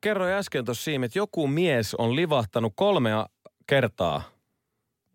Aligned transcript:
Kerroin 0.00 0.32
äsken 0.32 0.64
tuossa 0.64 0.84
siinä, 0.84 1.06
että 1.06 1.18
joku 1.18 1.46
mies 1.46 1.94
on 1.94 2.16
livahtanut 2.16 2.72
kolmea 2.76 3.26
kertaa. 3.66 4.22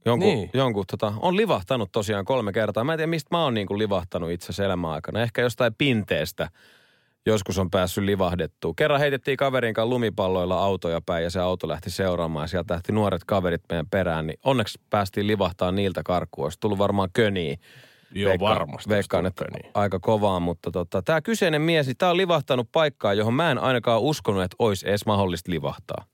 Jonkun, 0.06 0.28
Niin. 0.28 0.50
jonkun 0.54 0.86
tota, 0.92 1.14
on 1.20 1.38
livahtanut 1.38 1.92
tosiaan 1.92 2.26
kolme 2.26 2.52
kertaa. 2.52 2.84
Mä 2.84 2.94
en 2.94 2.98
tiedä, 2.98 3.10
mistä 3.10 3.28
mä 3.32 3.44
oon 3.44 3.54
niinku 3.54 3.78
livahtanut 3.78 4.32
itse 4.32 4.46
asiassa 4.46 4.66
elämän 4.66 4.92
aikana. 4.92 5.22
Ehkä 5.22 5.42
jostain 5.42 5.76
pinteestä 5.78 6.50
joskus 7.26 7.58
on 7.60 7.70
päässyt 7.70 8.04
livahdettua. 8.04 8.74
Kerran 8.76 9.00
heitettiin 9.00 9.38
kaverin 9.38 9.74
kanssa 9.74 9.90
lumipalloilla 9.90 10.64
autoja 10.64 11.02
päin 11.06 11.24
ja 11.24 11.30
se 11.30 11.40
auto 11.40 11.68
lähti 11.68 11.90
seuraamaan. 11.90 12.44
Ja 12.44 12.48
sieltä 12.48 12.74
lähti 12.74 12.92
nuoret 12.92 13.24
kaverit 13.24 13.62
meidän 13.70 13.90
perään, 13.90 14.28
niin 14.28 14.40
onneksi 14.46 14.80
päästiin 14.90 15.28
livahtaa 15.28 15.72
niiltä 15.72 16.02
karkuun. 16.06 16.46
Olisi 16.46 16.60
tullut 16.60 16.78
varmaan 16.78 17.10
köniä. 17.14 17.58
Joo, 18.12 18.40
varmasti. 18.40 18.90
Veikkaan, 18.90 19.26
että 19.26 19.46
köniä. 19.46 19.72
aika 19.74 20.00
kovaa, 20.00 20.40
mutta 20.40 20.72
tota, 20.72 21.02
tämä 21.02 21.22
kyseinen 21.22 21.62
mies, 21.62 21.88
niin 21.88 21.98
tämä 21.98 22.10
on 22.10 22.18
livahtanut 22.18 22.70
paikkaa, 22.72 23.14
johon 23.14 23.34
mä 23.34 23.52
en 23.52 23.58
ainakaan 23.58 24.02
uskonut, 24.02 24.44
että 24.44 24.56
olisi 24.60 24.90
edes 24.90 25.06
mahdollista 25.06 25.52
livahtaa. 25.52 26.06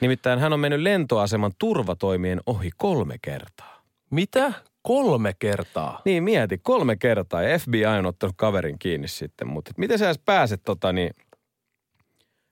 Nimittäin 0.00 0.38
hän 0.38 0.52
on 0.52 0.60
mennyt 0.60 0.80
lentoaseman 0.80 1.52
turvatoimien 1.58 2.40
ohi 2.46 2.70
kolme 2.76 3.16
kertaa. 3.22 3.82
Mitä? 4.10 4.52
Kolme 4.82 5.34
kertaa? 5.38 6.00
Niin 6.04 6.24
mieti, 6.24 6.58
kolme 6.58 6.96
kertaa 6.96 7.42
ja 7.42 7.58
FBI 7.58 7.86
on 7.86 8.06
ottanut 8.06 8.36
kaverin 8.36 8.78
kiinni 8.78 9.08
sitten, 9.08 9.48
mutta 9.48 9.70
miten 9.76 9.98
sä 9.98 10.04
edes 10.06 10.20
pääset 10.24 10.60
tota 10.64 10.92
niin, 10.92 11.10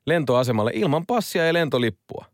lentoasemalle 0.07 0.71
ilman 0.75 1.07
passia 1.07 1.47
ja 1.47 1.53
lentolippua? 1.53 2.25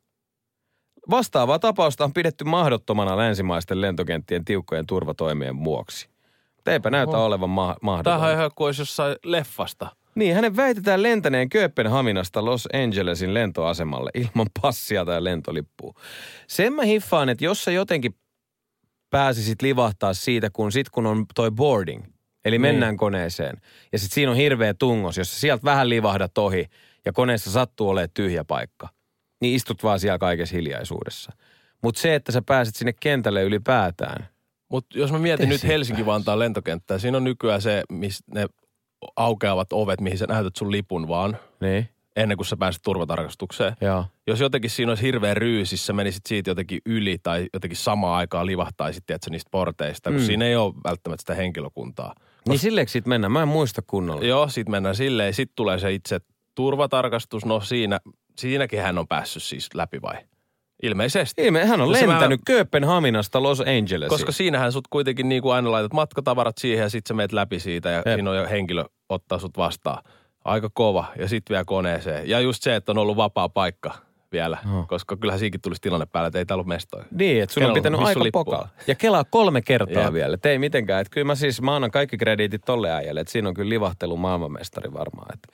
Vastaavaa 1.10 1.58
tapausta 1.58 2.04
on 2.04 2.12
pidetty 2.12 2.44
mahdottomana 2.44 3.16
länsimaisten 3.16 3.80
lentokenttien 3.80 4.44
tiukkojen 4.44 4.86
turvatoimien 4.86 5.64
vuoksi. 5.64 6.08
Eipä 6.66 6.90
näytä 6.90 7.16
Oho. 7.16 7.24
olevan 7.26 7.50
ma- 7.50 7.76
mahdollista. 7.82 8.10
Tämähän 8.10 8.30
on 8.30 8.36
ihan 8.38 8.50
kuin 8.54 8.74
jossain 8.78 9.16
leffasta. 9.24 9.86
Niin, 10.14 10.34
hänen 10.34 10.56
väitetään 10.56 11.02
lentäneen 11.02 11.48
Kööpenhaminasta 11.48 12.44
Los 12.44 12.68
Angelesin 12.72 13.34
lentoasemalle 13.34 14.10
ilman 14.14 14.46
passia 14.62 15.04
tai 15.04 15.24
lentolippua. 15.24 15.94
Sen 16.46 16.72
mä 16.72 16.82
hiffaan, 16.82 17.28
että 17.28 17.44
jos 17.44 17.64
sä 17.64 17.70
jotenkin 17.70 18.14
pääsisit 19.10 19.62
livahtaa 19.62 20.14
siitä, 20.14 20.50
kun 20.52 20.72
sit 20.72 20.90
kun 20.90 21.06
on 21.06 21.26
toi 21.34 21.50
boarding, 21.50 22.04
eli 22.44 22.54
Niin. 22.54 22.60
mennään 22.60 22.96
koneeseen, 22.96 23.60
ja 23.92 23.98
sit 23.98 24.12
siinä 24.12 24.30
on 24.30 24.36
hirveä 24.36 24.74
tungos, 24.74 25.18
jos 25.18 25.30
sä 25.34 25.40
sieltä 25.40 25.64
vähän 25.64 25.88
livahdat 25.88 26.38
ohi, 26.38 26.66
ja 27.04 27.12
koneessa 27.12 27.50
sattuu 27.50 27.88
olemaan 27.88 28.10
tyhjä 28.14 28.44
paikka, 28.44 28.88
niin 29.42 29.54
istut 29.54 29.82
vaan 29.82 30.00
siellä 30.00 30.18
kaikessa 30.18 30.56
hiljaisuudessa. 30.56 31.32
Mutta 31.82 32.00
se, 32.00 32.14
että 32.14 32.32
sä 32.32 32.42
pääset 32.46 32.74
sinne 32.74 32.92
kentälle 33.00 33.42
ylipäätään, 33.42 34.28
Mutta 34.68 34.98
jos 34.98 35.12
mä 35.12 35.18
mietin 35.18 35.48
nyt 35.48 35.64
Helsinki-Vantaan 35.64 36.38
lentokenttää, 36.38 36.98
siinä 36.98 37.16
on 37.16 37.24
nykyään 37.24 37.62
se, 37.62 37.82
missä 37.90 38.24
ne 38.34 38.46
aukeavat 39.16 39.72
ovet, 39.72 40.00
mihin 40.00 40.18
sä 40.18 40.26
näytät 40.26 40.56
sun 40.56 40.72
lipun 40.72 41.08
vaan, 41.08 41.36
niin, 41.60 41.88
ennen 42.16 42.36
kuin 42.36 42.46
sä 42.46 42.56
pääset 42.56 42.82
turvatarkastukseen. 42.82 43.76
joo. 43.80 44.04
Jos 44.26 44.40
jotenkin 44.40 44.70
siinä 44.70 44.92
olisi 44.92 45.02
hirveä 45.02 45.34
ryysissä, 45.34 45.86
sä 45.86 45.92
menisit 45.92 46.26
siitä 46.26 46.50
jotenkin 46.50 46.80
yli 46.86 47.18
tai 47.22 47.48
jotenkin 47.52 47.76
samaan 47.76 48.16
aikaan 48.18 48.46
livahtaisit, 48.46 49.06
tiedätkö, 49.06 49.30
niistä 49.30 49.48
porteista, 49.50 50.10
kun 50.10 50.20
Mm. 50.20 50.26
siinä 50.26 50.44
ei 50.44 50.56
ole 50.56 50.74
välttämättä 50.84 51.22
sitä 51.22 51.34
henkilökuntaa. 51.34 52.14
Niin 52.48 52.58
silleksi 52.58 52.92
sit 52.92 53.06
mennään, 53.06 53.32
mä 53.32 53.42
en 53.42 53.48
muista 53.48 53.82
kunnolla. 53.86 54.24
Joo, 54.24 54.48
sit 54.48 54.68
mennään 54.68 54.96
silleen. 54.96 55.34
Sitten 55.34 55.56
tulee 55.56 55.78
se 55.78 55.92
itse 55.92 56.20
turvatarkastus. 56.54 57.44
No 57.44 57.60
siinä, 57.60 58.00
siinäkin 58.36 58.80
hän 58.82 58.98
on 58.98 59.08
päässyt 59.08 59.42
siis 59.42 59.74
läpi 59.74 60.02
vai? 60.02 60.14
Ilmeisesti. 60.82 61.42
Ilme, 61.46 61.66
hän 61.66 61.80
on 61.80 61.88
No 61.88 61.94
se 61.94 62.00
lentänyt 62.00 62.20
vähän- 62.20 62.38
Kööpenhaminasta 62.46 63.42
Los 63.42 63.60
Angelesiin. 63.60 64.08
Koska 64.08 64.32
siinähän 64.32 64.72
sut 64.72 64.88
kuitenkin 64.90 65.28
niin 65.28 65.42
kuin 65.42 65.54
aina 65.54 65.70
laitat 65.70 65.92
matkatavarat 65.92 66.58
siihen 66.58 66.82
ja 66.82 66.88
sit 66.90 67.06
sä 67.06 67.14
meet 67.14 67.32
läpi 67.32 67.60
siitä 67.60 67.90
ja 67.90 67.96
Jep. 67.96 68.14
siinä 68.14 68.30
on 68.30 68.36
jo 68.36 68.46
henkilö 68.50 68.84
ottaa 69.08 69.38
sut 69.38 69.56
vastaan. 69.56 70.02
Aika 70.44 70.70
kova. 70.74 71.04
Ja 71.18 71.28
sitten 71.28 71.54
vielä 71.54 71.64
koneeseen. 71.64 72.28
Ja 72.28 72.40
just 72.40 72.62
se, 72.62 72.76
että 72.76 72.92
on 72.92 72.98
ollut 72.98 73.16
vapaa 73.16 73.48
paikka 73.48 73.92
vielä. 74.32 74.58
Joo. 74.72 74.84
Koska 74.88 75.16
kyllähän 75.16 75.38
siinkin 75.38 75.60
tulisi 75.60 75.80
tilanne 75.80 76.06
päällä, 76.06 76.26
että 76.26 76.38
ei 76.38 76.46
täällä 76.46 76.62
ole 76.62 76.68
mestoja. 76.68 77.04
Niin, 77.10 77.42
että 77.42 77.52
sulla 77.54 77.68
on 77.68 77.74
pitänyt 77.74 78.00
aika 78.00 78.20
pokalla. 78.32 78.68
Ja 78.86 78.94
kelaa 78.94 79.24
kolme 79.24 79.62
kertaa 79.62 80.02
Jep. 80.04 80.12
vielä. 80.12 80.34
Et 80.34 80.46
ei 80.46 80.58
mitenkään. 80.58 81.00
Että 81.00 81.10
kyllä 81.10 81.24
mä 81.24 81.34
siis, 81.34 81.62
mä 81.62 81.76
annan 81.76 81.90
kaikki 81.90 82.16
krediitit 82.16 82.62
tolle 82.66 82.90
äijälle. 82.92 83.20
Että 83.20 83.32
siinä 83.32 83.48
on 83.48 83.54
kyllä 83.54 83.68
livahtelu 83.68 84.16
maailmanmestari 84.16 84.92
varmaan. 84.92 85.34
Että 85.34 85.48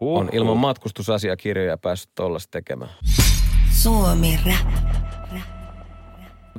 on 0.00 0.28
ilman 0.32 0.56
matkustusasiakirjoja 0.56 1.78
päässyt 1.78 2.10
tollasta 2.14 2.50
tekemään. 2.50 2.90
Suomi 3.70 4.38
Rap. 4.46 4.72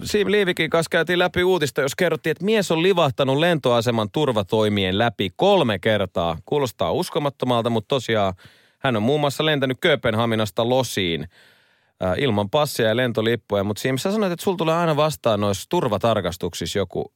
Siim 0.04 0.32
Liivikin 0.32 0.70
kanssa 0.70 0.90
käytiin 0.90 1.20
läpi 1.20 1.44
uutista, 1.44 1.82
jos 1.82 1.96
kerrottiin, 1.96 2.32
että 2.32 2.46
mies 2.46 2.72
on 2.72 2.84
livahtanut 2.84 3.38
lentoaseman 3.38 4.12
turvatoimien 4.12 4.98
läpi 4.98 5.30
kolme 5.36 5.80
kertaa. 5.80 6.38
Kuulostaa 6.46 6.92
uskomattomalta, 6.92 7.70
mutta 7.70 7.88
tosiaan 7.88 8.34
hän 8.80 8.96
on 8.96 9.04
muun 9.04 9.20
muassa 9.20 9.46
lentänyt 9.46 9.78
Kööpenhaminasta 9.82 10.70
Losiin 10.70 11.28
äh, 12.04 12.14
ilman 12.18 12.50
passia 12.50 12.88
ja 12.88 12.98
lentolippuja. 12.98 13.64
Mutta 13.64 13.82
Siim, 13.82 13.98
sä 13.98 14.12
sanoit, 14.12 14.34
että 14.34 14.44
sulla 14.44 14.58
tulee 14.58 14.76
aina 14.76 14.96
vastaan 14.96 15.40
noissa 15.40 15.70
turvatarkastuksissa 15.70 16.80
joku 16.80 17.14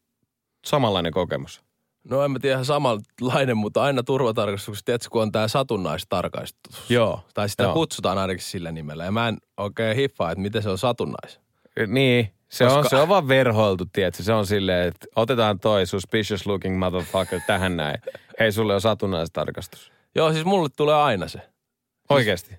samanlainen 0.65 1.11
kokemus. 1.11 1.66
No 2.09 2.23
en 2.23 2.31
mä 2.31 2.39
tiedä 2.39 2.53
ihan 2.53 2.65
samanlainen, 2.65 3.57
mutta 3.57 3.81
aina 3.83 4.03
turvatarkastuksessa, 4.03 4.85
tiedätkö, 4.85 5.09
kun 5.11 5.21
on 5.21 5.31
tämä 5.31 5.47
satunnaistarkastus. 5.47 6.89
Joo. 6.89 7.19
Tai 7.33 7.49
sitä 7.49 7.63
Joo. 7.63 7.73
kutsutaan 7.73 8.17
ainakin 8.17 8.43
sillä 8.43 8.71
nimellä. 8.71 9.05
Ja 9.05 9.11
mä 9.11 9.27
en 9.27 9.37
oikein 9.57 9.95
hiffaa, 9.95 10.31
että 10.31 10.41
miten 10.41 10.63
se 10.63 10.69
on 10.69 10.77
satunnais. 10.77 11.39
Niin, 11.87 12.33
se, 12.49 12.65
on, 12.65 12.71
Koska- 12.71 12.89
se 12.89 12.95
on 12.95 13.09
vaan 13.09 13.27
verhoiltu, 13.27 13.85
tiedätkö? 13.93 14.23
Se 14.23 14.33
on 14.33 14.45
silleen, 14.45 14.87
että 14.87 15.07
otetaan 15.15 15.59
toi 15.59 15.85
suspicious 15.85 16.45
looking 16.47 16.79
motherfucker 16.79 17.39
tähän 17.47 17.77
näin. 17.77 17.97
Hei, 18.39 18.51
sulle 18.51 18.73
on 18.75 18.81
satunnaistarkastus. 18.81 19.91
Joo, 20.15 20.33
siis 20.33 20.45
mulle 20.45 20.69
tulee 20.77 20.95
aina 20.95 21.27
se. 21.27 21.39
Oikeasti. 22.09 22.53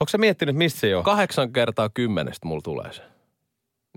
Onko 0.00 0.08
sä 0.10 0.18
miettinyt, 0.18 0.56
mistä 0.56 0.80
se 0.80 0.88
johtuu? 0.88 1.12
Kahdeksan 1.12 1.52
kertaa 1.52 1.88
kymmenestä 1.88 2.48
mulla 2.48 2.62
tulee 2.62 2.92
se. 2.92 3.02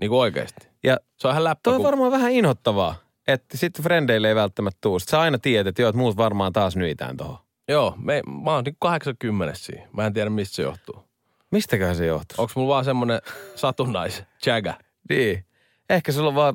Niin 0.00 0.08
kuin 0.08 0.20
oikeasti. 0.20 0.68
Ja 0.84 0.96
Se 1.16 1.28
on 1.28 1.32
ihan 1.32 1.44
läppä. 1.44 1.60
toi 1.62 1.72
on 1.74 1.76
kun- 1.76 1.86
varmaan 1.86 2.12
vähän 2.12 2.32
inhottavaa, 2.32 2.94
että 3.28 3.56
sitten 3.56 3.82
frendeille 3.82 4.28
ei 4.28 4.34
välttämättä 4.34 4.78
tuu. 4.80 4.98
Sit 4.98 5.08
sä 5.08 5.20
aina 5.20 5.38
tiedät, 5.38 5.66
että 5.66 5.82
joo, 5.82 5.88
että 5.88 5.98
muut 5.98 6.16
varmaan 6.16 6.52
taas 6.52 6.76
nyitään 6.76 7.16
tohon. 7.16 7.38
Joo, 7.68 7.94
me, 7.96 8.22
mä 8.44 8.50
oon 8.54 8.64
niin 8.64 8.76
80 8.80 9.54
siinä. 9.58 9.88
Mä 9.92 10.06
en 10.06 10.12
tiedä, 10.12 10.30
mistä 10.30 10.56
se 10.56 10.62
johtuu. 10.62 11.04
Mistäköhän 11.50 11.96
se 11.96 12.06
johtuu? 12.06 12.34
Onko 12.38 12.52
mulla 12.56 12.74
vaan 12.74 12.84
semmonen 12.84 13.20
satunnais 13.54 14.22
jägä? 14.46 14.74
Niin. 15.08 15.44
Ehkä 15.90 16.12
sulla 16.12 16.28
on 16.28 16.34
vaan 16.34 16.54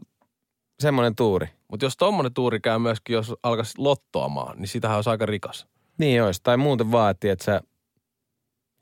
semmoinen 0.79 1.16
tuuri. 1.16 1.47
Mutta 1.67 1.85
jos 1.85 1.97
tommonen 1.97 2.34
tuuri 2.34 2.59
käy 2.59 2.79
myöskin, 2.79 3.13
jos 3.13 3.34
alkaisi 3.44 3.73
lottoamaan, 3.78 4.57
niin 4.57 4.67
sitähän 4.67 4.97
olisi 4.97 5.09
aika 5.09 5.25
rikas. 5.25 5.67
Niin 5.97 6.23
olisi. 6.23 6.40
Tai 6.44 6.57
muuten 6.57 6.91
vaan, 6.91 7.11
että 7.11 7.31
et 7.31 7.41
sä 7.41 7.61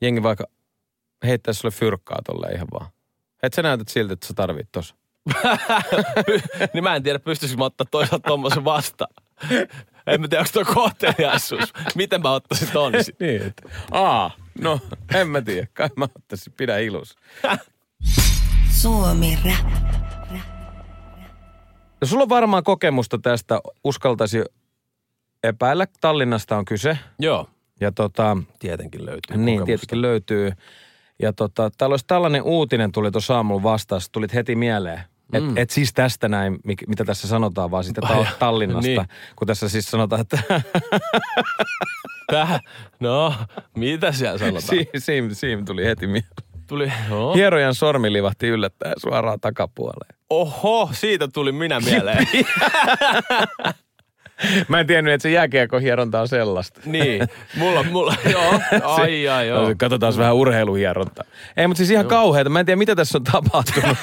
jengi 0.02 0.24
vaikka 0.24 0.46
heittäisi 1.24 1.60
sulle 1.60 1.74
fyrkkaa 1.74 2.20
tolle 2.26 2.48
ihan 2.48 2.68
vaan. 2.74 2.88
Et 3.44 3.54
sä 3.54 3.62
näytät 3.62 3.88
siltä, 3.88 4.14
että 4.14 4.28
sä 4.28 4.34
tarvit 4.34 4.68
tossa. 4.72 4.96
niin 6.74 6.84
mä 6.84 6.96
en 6.96 7.04
tiedä, 7.04 7.20
pystyisikö 7.20 7.60
mä 7.60 7.66
ottaa 7.66 7.88
toisaalta 7.92 8.28
tommosen 8.30 8.66
vastaan. 8.66 9.14
En 10.08 10.22
mä 10.22 10.28
tiedä, 10.28 10.42
onko 10.42 10.52
toi 10.54 10.66
kohteliaisuus. 10.76 11.74
Miten 11.96 12.22
mä 12.22 12.32
ottaisin 12.32 12.68
ton? 12.74 12.94
Niin, 13.20 13.42
että 13.42 13.70
aa, 13.92 14.32
no 14.62 14.80
en 15.16 15.28
mä 15.28 15.42
tiedä. 15.42 15.68
Kai 15.74 15.90
mä 15.96 16.08
ottaisin, 16.16 16.54
pidä 16.58 16.78
ilus. 16.78 17.16
Suomi 18.70 19.38
Rap. 19.46 19.72
No 22.02 22.08
sulla 22.08 22.24
on 22.24 22.30
varmaan 22.30 22.64
kokemusta 22.64 23.18
tästä, 23.18 23.62
uskaltaisi 23.84 24.44
epäillä. 25.44 25.88
Tallinnasta 26.02 26.58
on 26.58 26.66
kyse. 26.66 26.98
Joo. 27.20 27.50
Ja 27.82 27.92
tota, 27.92 28.38
Tietenkin 28.60 29.06
löytyy 29.06 29.38
niin 29.38 29.60
kokemusta. 29.60 29.66
tietenkin 29.66 30.02
löytyy. 30.02 30.52
Ja 31.22 31.34
tota, 31.34 31.72
täällä 31.78 31.94
olisi 31.94 32.06
tällainen 32.08 32.44
uutinen 32.44 32.92
tuli 32.92 33.12
tuossa 33.12 33.36
aamulla 33.36 33.64
vastaan, 33.64 34.02
tulit 34.12 34.34
heti 34.34 34.56
mieleen. 34.56 35.02
Et, 35.34 35.44
Mm. 35.44 35.58
et 35.58 35.70
siis 35.70 35.94
tästä 35.94 36.28
näin, 36.30 36.60
mitä 36.88 37.06
tässä 37.06 37.28
sanotaan, 37.28 37.72
vaan 37.72 37.84
siitä 37.84 38.02
Ai, 38.04 38.24
ta- 38.26 38.32
Tallinnasta. 38.40 38.88
niin. 38.88 39.06
Kun 39.36 39.48
tässä 39.48 39.70
siis 39.70 39.86
sanotaan, 39.92 40.22
että 40.22 40.40
Tähän. 42.32 42.60
No, 43.00 43.34
mitä 43.78 44.12
siellä 44.12 44.38
sanotaan? 44.38 44.62
Siim, 44.62 44.86
Siim, 44.98 45.30
Siim 45.34 45.66
tuli 45.66 45.86
heti 45.86 46.08
mieleen. 46.08 46.32
Tuli, 46.68 46.92
no. 47.10 47.34
Hierojan 47.34 47.76
sormi 47.76 48.14
livahti 48.14 48.48
yllättäen 48.48 48.94
suoraan 48.98 49.40
takapuoleen. 49.40 50.16
Oho, 50.30 50.90
siitä 50.94 51.28
tuli 51.28 51.52
minä 51.52 51.80
mieleen. 51.90 52.28
Mä 54.68 54.80
en 54.80 54.88
tiennyt, 54.88 55.14
että 55.14 55.24
se 55.24 55.32
jääkiekkohieronta 55.32 56.22
on 56.22 56.28
sellaista. 56.28 56.82
Niin, 56.86 57.28
mulla, 57.58 57.84
mulla, 57.84 58.16
joo, 58.32 58.60
ai, 58.84 59.28
ai, 59.28 59.48
joo. 59.48 59.70
No, 59.70 59.76
Katsotaan 59.78 60.18
vähän 60.18 60.36
urheiluhierontaa. 60.36 61.26
Ei, 61.58 61.68
mutta 61.68 61.78
siis 61.78 61.92
ihan 61.92 62.06
kauheata. 62.06 62.50
Mä 62.50 62.60
en 62.60 62.66
tiedä, 62.66 62.78
mitä 62.78 62.96
tässä 62.96 63.18
on 63.18 63.24
tapahtunut. 63.24 63.98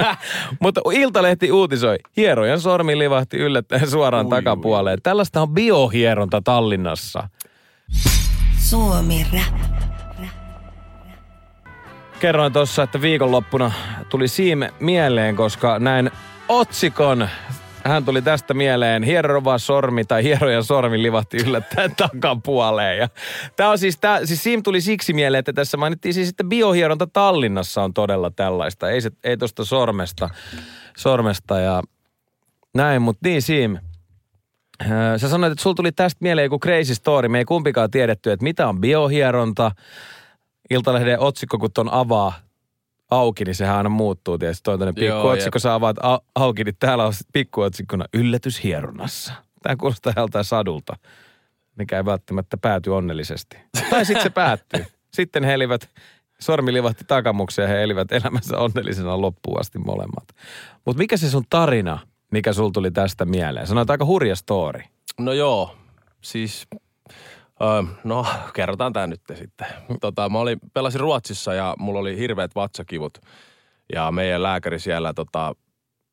mutta 0.60 0.80
Iltalehti 0.92 1.52
uutisoi. 1.52 1.98
Hierojan 2.16 2.60
sormi 2.60 2.98
livahti 2.98 3.36
yllättäen 3.36 3.90
suoraan 3.90 4.26
ui, 4.26 4.30
takapuoleen. 4.30 4.98
Ui. 4.98 5.00
Tällaista 5.02 5.42
on 5.42 5.50
biohieronta 5.50 6.42
Tallinnassa. 6.44 7.28
Suomi 8.58 9.26
Rap. 9.32 9.70
Kerroin 12.20 12.52
tuossa, 12.52 12.82
että 12.82 13.00
viikonloppuna 13.00 13.72
tuli 14.08 14.28
Siime 14.28 14.72
mieleen, 14.80 15.36
koska 15.36 15.78
näin 15.78 16.10
otsikon 16.48 17.28
hän 17.84 18.04
tuli 18.04 18.22
tästä 18.22 18.54
mieleen, 18.54 19.02
hierova 19.02 19.58
sormi 19.58 20.04
tai 20.04 20.22
hierojan 20.22 20.64
sormi 20.64 21.02
livahti 21.02 21.36
yllättäen 21.36 21.96
takapuoleen. 21.96 22.98
Ja 22.98 23.08
tää 23.56 23.70
on 23.70 23.78
siis, 23.78 23.98
tää, 24.00 24.26
siis 24.26 24.42
Sim 24.42 24.62
tuli 24.62 24.80
siksi 24.80 25.12
mieleen, 25.12 25.38
että 25.38 25.52
tässä 25.52 25.76
mainittiin 25.76 26.14
siis, 26.14 26.28
että 26.28 26.44
biohieronta 26.44 27.06
Tallinnassa 27.06 27.82
on 27.82 27.94
todella 27.94 28.30
tällaista. 28.30 28.90
Ei, 28.90 29.00
se, 29.00 29.10
ei 29.24 29.36
tosta 29.36 29.64
sormesta, 29.64 30.30
sormesta 30.96 31.60
ja 31.60 31.82
näin, 32.74 33.02
mutta 33.02 33.28
niin 33.28 33.42
Sim. 33.42 33.76
Sä 35.16 35.28
sanoit, 35.28 35.52
että 35.52 35.62
sulla 35.62 35.74
tuli 35.74 35.92
tästä 35.92 36.18
mieleen 36.20 36.44
joku 36.44 36.58
crazy 36.58 36.94
story. 36.94 37.28
Me 37.28 37.38
ei 37.38 37.44
kumpikaan 37.44 37.90
tiedetty, 37.90 38.32
että 38.32 38.44
mitä 38.44 38.68
on 38.68 38.80
biohieronta. 38.80 39.72
Iltalehden 40.70 41.20
otsikko, 41.20 41.58
kun 41.58 41.72
ton 41.72 41.92
avaa 41.92 42.32
auki, 43.10 43.44
niin 43.44 43.54
sehän 43.54 43.76
aina 43.76 43.88
muuttuu 43.88 44.38
tietysti. 44.38 44.62
Toi 44.62 44.74
on 44.74 44.94
pikkuotsikko, 44.94 45.58
sä 45.58 45.74
avaat 45.74 45.96
auki, 46.34 46.64
niin 46.64 46.76
täällä 46.78 47.06
on 47.06 47.12
pikkuotsikkona 47.32 48.04
yllätyshieronnassa. 48.14 49.32
Tämä 49.62 49.76
kuulostaa 49.76 50.12
joltain 50.16 50.44
sadulta, 50.44 50.96
mikä 51.76 51.96
ei 51.96 52.04
välttämättä 52.04 52.56
pääty 52.56 52.90
onnellisesti. 52.90 53.56
Tai 53.90 54.04
sitten 54.04 54.22
se 54.22 54.30
päättyy. 54.30 54.84
Sitten 55.14 55.44
he 55.44 55.54
elivät, 55.54 55.90
sormi 56.40 56.72
livahti 56.72 57.04
takamukseen 57.04 57.70
ja 57.70 57.76
he 57.76 57.82
elivät 57.82 58.12
elämänsä 58.12 58.58
onnellisena 58.58 59.20
loppuun 59.20 59.60
asti 59.60 59.78
molemmat. 59.78 60.24
Mutta 60.84 60.98
mikä 60.98 61.16
se 61.16 61.30
sun 61.30 61.44
tarina, 61.50 61.98
mikä 62.32 62.52
sul 62.52 62.70
tuli 62.70 62.90
tästä 62.90 63.24
mieleen? 63.24 63.66
Sanoit 63.66 63.90
aika 63.90 64.04
hurja 64.04 64.36
story. 64.36 64.80
No 65.18 65.32
joo, 65.32 65.76
siis 66.20 66.66
Öö, 67.62 67.82
no, 68.04 68.26
kerrotaan 68.54 68.92
tämä 68.92 69.06
nyt 69.06 69.20
sitten. 69.34 69.66
Tota, 70.00 70.28
mä 70.28 70.38
olin, 70.38 70.60
pelasin 70.74 71.00
Ruotsissa 71.00 71.54
ja 71.54 71.74
mulla 71.78 72.00
oli 72.00 72.16
hirveät 72.16 72.54
vatsakivut. 72.54 73.18
Ja 73.92 74.12
meidän 74.12 74.42
lääkäri 74.42 74.78
siellä 74.78 75.14
tota, 75.14 75.54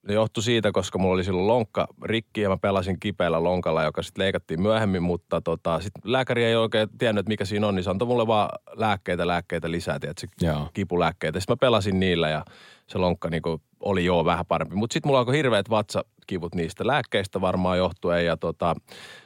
ne 0.08 0.14
johtui 0.14 0.44
siitä, 0.44 0.72
koska 0.72 1.00
mulla 1.00 1.14
oli 1.14 1.24
silloin 1.24 1.48
lonkka 1.48 1.88
rikki 2.04 2.42
ja 2.42 2.50
mä 2.50 2.58
pelasin 2.58 3.00
kipeällä 3.00 3.44
lonkalla, 3.44 3.84
joka 3.84 4.04
sitten 4.04 4.24
leikattiin 4.24 4.62
myöhemmin, 4.62 5.04
mutta 5.04 5.42
tota, 5.42 5.80
sit 5.80 5.94
lääkäri 6.04 6.44
ei 6.44 6.56
oikein 6.56 6.90
tiennyt, 6.98 7.20
että 7.20 7.30
mikä 7.30 7.46
siinä 7.46 7.68
on, 7.68 7.76
niin 7.76 7.84
se 7.84 7.90
antoi 7.90 8.08
mulle 8.08 8.28
vaan 8.28 8.50
lääkkeitä, 8.76 9.28
lääkkeitä 9.28 9.72
lisää, 9.72 10.00
tiedätkö, 10.00 10.28
kipulääkkeitä. 10.74 11.40
Sitten 11.40 11.54
mä 11.54 11.58
pelasin 11.60 12.00
niillä 12.00 12.30
ja 12.30 12.46
se 12.88 12.98
lonkka 12.98 13.30
niinku 13.30 13.62
oli 13.80 14.06
jo 14.06 14.26
vähän 14.26 14.46
parempi. 14.46 14.76
Mutta 14.76 14.94
sitten 14.94 15.10
mulla 15.10 15.20
alkoi 15.20 15.38
hirveät 15.38 15.70
vatsakivut 15.70 16.56
niistä 16.56 16.88
lääkkeistä 16.88 17.42
varmaan 17.42 17.78
johtuen 17.78 18.26
ja 18.26 18.38
tota, 18.38 18.76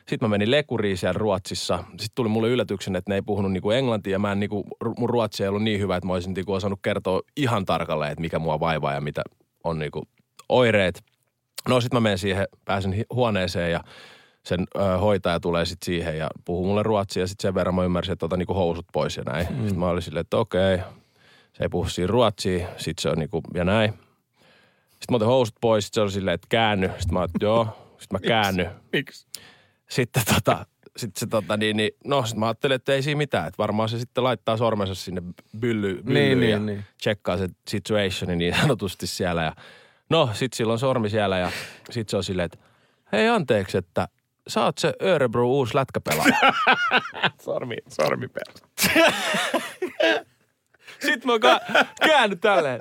sitten 0.07 0.19
mä 0.21 0.27
menin 0.27 0.51
lekuriin 0.51 0.97
siellä 0.97 1.17
Ruotsissa. 1.17 1.77
Sitten 1.89 2.15
tuli 2.15 2.29
mulle 2.29 2.49
yllätyksen, 2.49 2.95
että 2.95 3.11
ne 3.11 3.15
ei 3.15 3.21
puhunut 3.21 3.51
niinku 3.51 3.71
englantia 3.71 4.11
ja 4.11 4.19
mä 4.19 4.31
en 4.31 4.39
niinku, 4.39 4.63
mun 4.97 5.09
ruotsi 5.09 5.43
ei 5.43 5.49
ollut 5.49 5.63
niin 5.63 5.79
hyvä, 5.79 5.95
että 5.95 6.07
mä 6.07 6.13
olisin 6.13 6.33
niinku 6.33 6.53
osannut 6.53 6.79
kertoa 6.81 7.21
ihan 7.37 7.65
tarkalleen, 7.65 8.11
että 8.11 8.21
mikä 8.21 8.39
mua 8.39 8.59
vaivaa 8.59 8.93
ja 8.93 9.01
mitä 9.01 9.21
on 9.63 9.79
niinku 9.79 10.03
oireet. 10.51 11.03
No 11.69 11.81
sitten 11.81 11.97
mä 11.97 12.01
menen 12.01 12.17
siihen, 12.17 12.47
pääsen 12.65 13.05
huoneeseen 13.13 13.71
ja 13.71 13.83
sen 14.45 14.67
ö, 14.75 14.97
hoitaja 14.97 15.39
tulee 15.39 15.65
sitten 15.65 15.85
siihen 15.85 16.17
ja 16.17 16.29
puhuu 16.45 16.65
mulle 16.65 16.83
ruotsia 16.83 17.23
ja 17.23 17.27
sitten 17.27 17.41
sen 17.41 17.55
verran 17.55 17.75
mä 17.75 17.83
ymmärsin, 17.83 18.13
että 18.13 18.25
otan 18.25 18.39
niinku 18.39 18.53
housut 18.53 18.85
pois 18.93 19.17
ja 19.17 19.23
näin. 19.23 19.47
Mm. 19.49 19.57
Sitten 19.57 19.79
mä 19.79 19.89
olin 19.89 20.01
silleen, 20.01 20.21
että 20.21 20.37
okei, 20.37 20.77
se 21.53 21.63
ei 21.63 21.69
puhu 21.69 21.89
siinä 21.89 22.11
ruotsia, 22.11 22.67
sitten 22.77 23.01
se 23.01 23.09
on 23.09 23.17
niinku, 23.17 23.41
ja 23.53 23.63
näin. 23.63 23.93
Sitten 24.89 25.05
mä 25.09 25.15
otin 25.15 25.27
housut 25.27 25.55
pois, 25.61 25.85
sitten 25.85 25.95
se 25.95 26.01
oli 26.01 26.11
silleen, 26.11 26.35
että 26.35 26.47
käänny. 26.49 26.87
Sitten 26.87 27.13
mä 27.13 27.23
että 27.23 27.45
joo, 27.45 27.65
sitten 27.99 28.21
mä 28.21 28.27
käänny. 28.27 28.67
Miksi? 28.93 29.27
Sitten 29.89 30.23
tota, 30.35 30.65
sitten 30.97 31.19
se 31.19 31.27
tota 31.27 31.57
niin, 31.57 31.77
niin 31.77 31.91
no 32.05 32.25
sit 32.25 32.37
mä 32.37 32.45
ajattelin, 32.45 32.75
että 32.75 32.93
ei 32.93 33.03
siinä 33.03 33.17
mitään. 33.17 33.47
Että 33.47 33.57
varmaan 33.57 33.89
se 33.89 33.99
sitten 33.99 34.23
laittaa 34.23 34.57
sormensa 34.57 34.95
sinne 34.95 35.21
bylly, 35.59 36.01
byllyyn 36.03 36.39
niin, 36.39 36.49
ja 36.49 36.59
niin, 36.59 36.65
niin. 36.65 36.85
tsekkaa 36.97 37.37
se 37.37 37.49
situationi 37.67 38.35
niin 38.35 38.55
sanotusti 38.61 39.07
siellä. 39.07 39.43
Ja 39.43 39.55
no 40.11 40.29
sit 40.33 40.53
silloin 40.53 40.79
sormi 40.79 41.09
siellä 41.09 41.37
ja 41.37 41.51
sit 41.89 42.09
se 42.09 42.17
on 42.17 42.23
silleen, 42.23 42.45
että 42.45 42.57
hei 43.11 43.27
anteeksi, 43.29 43.77
että 43.77 44.07
sä 44.47 44.63
oot 44.65 44.77
se 44.77 44.93
Örebro 45.03 45.47
uusi 45.47 45.75
lätkäpelaaja. 45.75 46.37
sormi, 47.45 47.75
sormi 47.87 48.27
Sitten 50.99 51.31
mä 51.31 51.39
ka- 51.39 51.59
käänny 52.01 52.35
tälleen. 52.35 52.79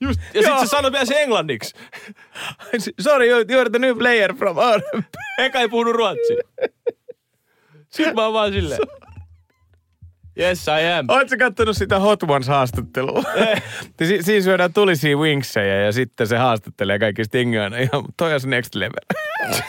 Just, 0.00 0.20
ja 0.34 0.42
sitten 0.42 0.60
se 0.60 0.66
sanoi 0.66 0.92
vielä 0.92 1.04
se 1.04 1.22
englanniksi. 1.22 1.74
Sorry, 3.00 3.26
you're 3.42 3.70
the 3.70 3.78
new 3.78 3.98
player 3.98 4.34
from 4.34 4.56
Örebro. 4.58 5.02
Eka 5.38 5.60
ei 5.60 5.68
puhunut 5.68 5.94
ruotsia. 5.94 6.42
Sitten 7.88 8.14
mä 8.14 8.24
oon 8.24 8.32
vaan 8.32 8.52
silleen. 8.52 8.80
Yes, 10.40 10.66
I 10.68 10.92
am. 10.98 11.06
Oletko 11.08 11.36
kattonut 11.38 11.76
sitä 11.76 11.98
Hot 11.98 12.22
Ones-haastattelua? 12.22 13.22
si- 14.08 14.22
siinä 14.22 14.44
syödään 14.44 14.72
tulisia 14.72 15.16
wingsejä 15.16 15.80
ja 15.80 15.92
sitten 15.92 16.26
se 16.26 16.36
haastattelee 16.36 16.98
kaikki 16.98 17.24
stingoina. 17.24 17.78
Ja 17.78 17.88
toi 18.16 18.34
on 18.34 18.40
se 18.40 18.48
next 18.48 18.74
level. 18.74 19.00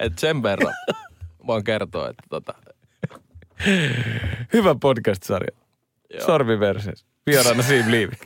Et 0.00 0.18
sen 0.18 0.42
verran 0.42 0.74
voin 1.46 1.64
kertoa, 1.64 2.08
että 2.08 2.22
tota... 2.30 2.54
Hyvä 4.52 4.74
podcast-sarja. 4.80 5.56
Sormi 6.26 6.60
versus. 6.60 7.06
Vieraana 7.26 7.62
Siim 7.62 7.90
Liivik. 7.90 8.20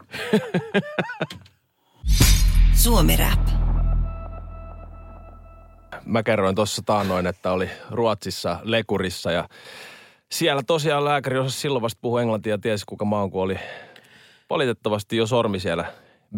Suomi 2.74 3.16
Rap 3.16 3.40
mä 6.04 6.22
kerroin 6.22 6.54
tuossa 6.54 6.82
taannoin, 6.86 7.26
että 7.26 7.52
oli 7.52 7.70
Ruotsissa 7.90 8.60
lekurissa 8.62 9.32
ja 9.32 9.48
siellä 10.32 10.62
tosiaan 10.66 11.04
lääkäri 11.04 11.38
osasi 11.38 11.60
silloin 11.60 11.82
vasta 11.82 11.98
puhua 12.02 12.22
englantia 12.22 12.54
ja 12.54 12.58
tiesi 12.58 12.84
kuka 12.86 13.04
mä 13.04 13.20
oon, 13.20 13.30
kun 13.30 13.42
oli 13.42 13.56
valitettavasti 14.50 15.16
jo 15.16 15.26
sormi 15.26 15.60
siellä 15.60 15.84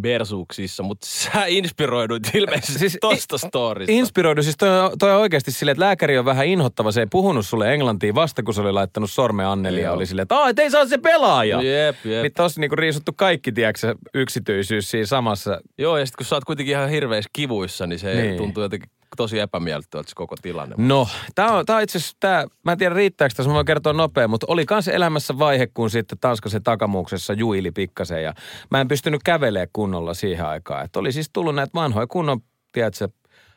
Bersuuksissa, 0.01 0.83
mutta 0.83 1.07
sä 1.07 1.47
inspiroiduit 1.47 2.35
ilmeisesti 2.35 2.79
siis 2.79 2.99
tosta 3.01 3.39
storista. 3.39 3.93
Inspiroidu, 3.93 4.43
siis 4.43 4.57
toi, 4.57 4.97
toi 4.99 5.13
on 5.13 5.21
oikeasti 5.21 5.53
silleen, 5.53 5.73
että 5.73 5.85
lääkäri 5.85 6.19
on 6.19 6.25
vähän 6.25 6.47
inhottava. 6.47 6.93
Se 6.93 7.01
ei 7.01 7.07
puhunut 7.07 7.47
sulle 7.47 7.75
englantia 7.75 8.15
vasta, 8.15 8.43
kun 8.43 8.55
se 8.55 8.61
oli 8.61 8.73
laittanut 8.73 9.11
sormen 9.11 9.47
Anneli 9.47 9.81
ja 9.81 9.93
oli 9.93 10.07
silleen, 10.07 10.23
että 10.23 10.49
et 10.49 10.59
ei 10.59 10.71
saa 10.71 10.87
se 10.87 10.99
pelaaja. 10.99 11.63
Jep, 11.63 11.97
jep. 12.05 12.23
Niin 12.23 12.33
tossa 12.33 12.61
niinku 12.61 12.77
riisuttu 12.77 13.13
kaikki, 13.17 13.53
tiedätkö, 13.53 13.95
yksityisyys 14.15 14.91
siinä 14.91 15.07
samassa. 15.07 15.61
Joo, 15.79 15.99
ja 15.99 16.07
sitten 16.07 16.17
kun 16.17 16.27
sä 16.27 16.37
oot 16.37 16.45
kuitenkin 16.45 16.73
ihan 16.73 16.91
hirveissä 16.91 17.31
kivuissa, 17.33 17.87
niin 17.87 17.99
se 17.99 18.15
niin. 18.15 18.37
tuntuu 18.37 18.63
jotenkin 18.63 18.91
tosi 19.17 19.39
epämiellyttävältä 19.39 20.09
se 20.11 20.15
koko 20.17 20.37
tilanne. 20.43 20.75
No, 20.79 21.09
tämä 21.35 21.53
on, 21.53 21.67
tää 21.67 21.77
on 21.77 21.83
itse 21.83 21.99
asiassa, 21.99 22.17
tää, 22.21 22.47
mä 22.65 22.73
en 22.73 22.79
tiedä 22.79 22.95
riittääkö 22.95 23.35
tässä, 23.37 23.51
mä 23.51 23.55
voin 23.55 23.67
kertoa 23.67 23.93
nopea, 23.93 24.29
mutta 24.29 24.47
oli 24.49 24.67
kans 24.67 24.89
elämässä 24.89 25.39
vaihe, 25.39 25.67
kun 25.67 25.91
sitten 25.91 26.19
Tanskasen 26.19 26.63
takamuuksessa 26.63 27.33
juili 27.33 27.71
pikkasen 27.71 28.23
ja 28.23 28.35
mä 28.71 28.81
en 28.81 28.89
pystynyt 28.89 29.21
kävelemään 29.25 29.69
kunnolla 29.73 30.15
siihen 30.15 30.47
aikaan. 30.47 30.85
Että 30.85 30.99
oli 31.01 31.13
siis 31.13 31.31
tullut 31.33 31.55
näitä 31.55 31.75
vanhoja 31.75 32.07
kunnon, 32.07 32.41
tiedätkö, 32.73 33.09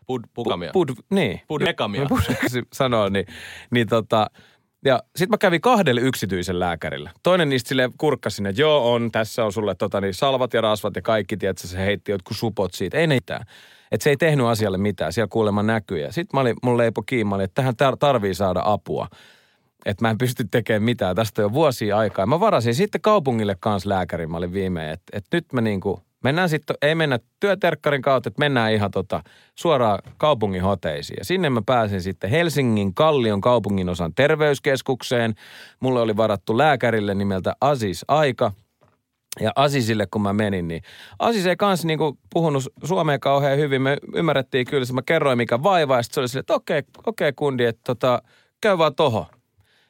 Pud, 0.07 0.21
pukamia. 0.33 0.69
Pud, 0.73 0.89
niin. 1.09 1.41
Pudekamia. 1.47 2.05
Pud, 2.05 2.19
sanoo, 2.73 3.09
niin, 3.09 3.25
niin 3.71 3.87
tota, 3.87 4.27
ja 4.85 5.03
sitten 5.15 5.29
mä 5.29 5.37
kävin 5.37 5.61
kahdelle 5.61 6.01
yksityisen 6.01 6.59
lääkärillä. 6.59 7.11
Toinen 7.23 7.49
niistä 7.49 7.67
sille 7.69 7.89
kurkkasi 7.97 8.35
sinne, 8.35 8.53
joo 8.57 8.93
on, 8.93 9.11
tässä 9.11 9.45
on 9.45 9.53
sulle 9.53 9.75
tota, 9.75 10.01
niin 10.01 10.13
salvat 10.13 10.53
ja 10.53 10.61
rasvat 10.61 10.95
ja 10.95 11.01
kaikki, 11.01 11.37
tiedätkö, 11.37 11.67
se 11.67 11.77
heitti 11.77 12.11
jotkut 12.11 12.37
supot 12.37 12.73
siitä. 12.73 12.97
Ei 12.97 13.07
ne 13.07 13.15
mitään. 13.15 13.45
Se 13.99 14.09
ei 14.09 14.17
tehnyt 14.17 14.45
asialle 14.45 14.77
mitään, 14.77 15.13
siellä 15.13 15.27
kuulemma 15.27 15.63
näkyy. 15.63 15.99
Ja 15.99 16.11
sitten 16.11 16.37
mä 16.37 16.41
olin, 16.41 16.55
mun 16.63 16.77
leipo 16.77 17.01
kiinni, 17.01 17.43
että 17.43 17.63
tähän 17.75 17.97
tarvii 17.99 18.33
saada 18.33 18.61
apua. 18.65 19.07
Että 19.85 20.05
mä 20.05 20.09
en 20.09 20.17
pysty 20.17 20.45
tekemään 20.51 20.83
mitään, 20.83 21.15
tästä 21.15 21.41
jo 21.41 21.53
vuosia 21.53 21.97
aikaa. 21.97 22.25
Mä 22.25 22.39
varasin 22.39 22.75
sitten 22.75 23.01
kaupungille 23.01 23.55
kanssa 23.59 23.89
lääkärin, 23.89 24.31
mä 24.31 24.37
olin 24.37 24.53
viimein, 24.53 24.89
että, 24.89 25.17
että 25.17 25.37
nyt 25.37 25.53
mä 25.53 25.61
niinku, 25.61 25.99
mennään 26.25 26.49
sitten, 26.49 26.75
ei 26.81 26.95
mennä 26.95 27.19
työterkkarin 27.39 28.01
kautta, 28.01 28.27
että 28.27 28.39
mennään 28.39 28.73
ihan 28.73 28.91
tota, 28.91 29.23
suoraan 29.55 29.99
kaupungin 30.17 30.61
hoteisiin. 30.61 31.17
Ja 31.17 31.25
sinne 31.25 31.49
mä 31.49 31.61
pääsin 31.65 32.01
sitten 32.01 32.29
Helsingin 32.29 32.93
Kallion 32.93 33.41
kaupungin 33.41 33.89
osan 33.89 34.13
terveyskeskukseen. 34.15 35.35
Mulle 35.79 36.01
oli 36.01 36.17
varattu 36.17 36.57
lääkärille 36.57 37.13
nimeltä 37.13 37.55
Asis 37.61 38.05
Aika– 38.07 38.51
ja 39.39 39.51
Asisille, 39.55 40.07
kun 40.11 40.21
mä 40.21 40.33
menin, 40.33 40.67
niin 40.67 40.81
Asis 41.19 41.45
ei 41.45 41.55
kans 41.55 41.85
niinku 41.85 42.17
puhunut 42.33 42.63
suomea 42.83 43.19
kauhean 43.19 43.57
hyvin. 43.57 43.81
Me 43.81 43.97
ymmärrettiin 44.15 44.65
kyllä, 44.65 44.85
mä 44.93 45.01
kerroin 45.01 45.37
mikä 45.37 45.63
vaivaa. 45.63 46.03
Sitten 46.03 46.13
se 46.13 46.19
oli 46.19 46.27
silleen, 46.27 46.39
että 46.39 46.53
okei, 46.53 46.79
okay, 46.79 46.91
okei 47.05 47.29
okay, 47.29 47.35
kundi, 47.35 47.65
että 47.65 47.81
tota, 47.83 48.21
käy 48.61 48.77
vaan 48.77 48.95
toho. 48.95 49.25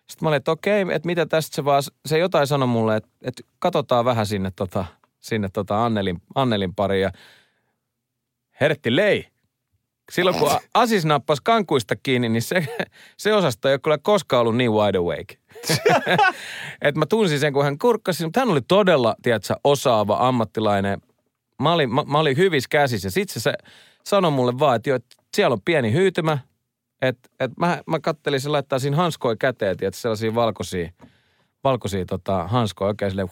Sitten 0.09 0.25
mä 0.25 0.29
olin, 0.29 0.37
että 0.37 0.51
okei, 0.51 0.83
okay, 0.83 0.95
että 0.95 1.05
mitä 1.05 1.25
tästä 1.25 1.55
se 1.55 1.65
vaan, 1.65 1.83
se 2.05 2.17
jotain 2.17 2.47
sanoi 2.47 2.67
mulle, 2.67 2.95
että, 2.95 3.09
että 3.21 3.43
katsotaan 3.59 4.05
vähän 4.05 4.25
sinne, 4.25 4.51
tota, 4.55 4.85
sinne 5.25 5.50
tota 5.53 5.86
Annelin, 5.86 6.22
Annelin 6.36 6.75
pariin. 6.75 7.01
Ja 7.01 7.12
hertti 8.62 8.96
lei. 8.96 9.27
Silloin 10.12 10.39
kun 10.39 10.50
Asis 10.74 11.05
nappasi 11.05 11.41
kankuista 11.46 11.96
kiinni, 11.96 12.29
niin 12.29 12.41
se, 12.41 12.67
se 13.17 13.34
osasto 13.34 13.67
ei 13.67 13.74
ole 13.74 13.79
kyllä 13.79 13.98
koskaan 13.98 14.41
ollut 14.41 14.58
niin 14.58 14.72
wide 14.72 14.98
awake. 14.98 15.38
että 16.82 17.00
mä 17.00 17.05
tunsin 17.05 17.39
sen, 17.39 17.53
kun 17.53 17.63
hän 17.63 17.77
kurkkasi, 17.77 18.24
mutta 18.24 18.39
hän 18.39 18.50
oli 18.50 18.62
todella, 18.62 19.15
tiedätkö, 19.22 19.53
osaava 19.63 20.17
ammattilainen. 20.27 21.01
Mä 21.62 21.74
olin, 21.74 21.94
mä, 21.94 22.03
mä 22.03 22.20
olin 22.20 22.38
hyvissä 22.38 22.67
käsissä. 22.72 23.10
Sitten 23.10 23.41
se 23.41 23.53
sanoi 24.03 24.32
mulle 24.32 24.60
vaan, 24.60 24.75
että, 24.75 24.89
jo, 24.89 24.96
että 24.96 25.15
siellä 25.36 25.53
on 25.53 25.62
pieni 25.65 25.94
hyytymä. 25.94 26.38
Että 27.01 27.29
et 27.39 27.51
mä, 27.58 27.82
mä 27.88 28.00
kattelin, 28.00 28.41
se 28.41 28.50
laittaa 28.50 28.79
siinä 28.79 28.98
hanskoja 28.98 29.36
käteen, 29.36 29.77
tiedätkö, 29.77 30.00
sellaisia 30.00 30.36
valkoisia, 30.36 30.89
valkoisia 31.63 32.05
tota, 32.05 32.48
hanskoja 32.48 32.88
oikein 32.88 33.12
silleen 33.12 33.29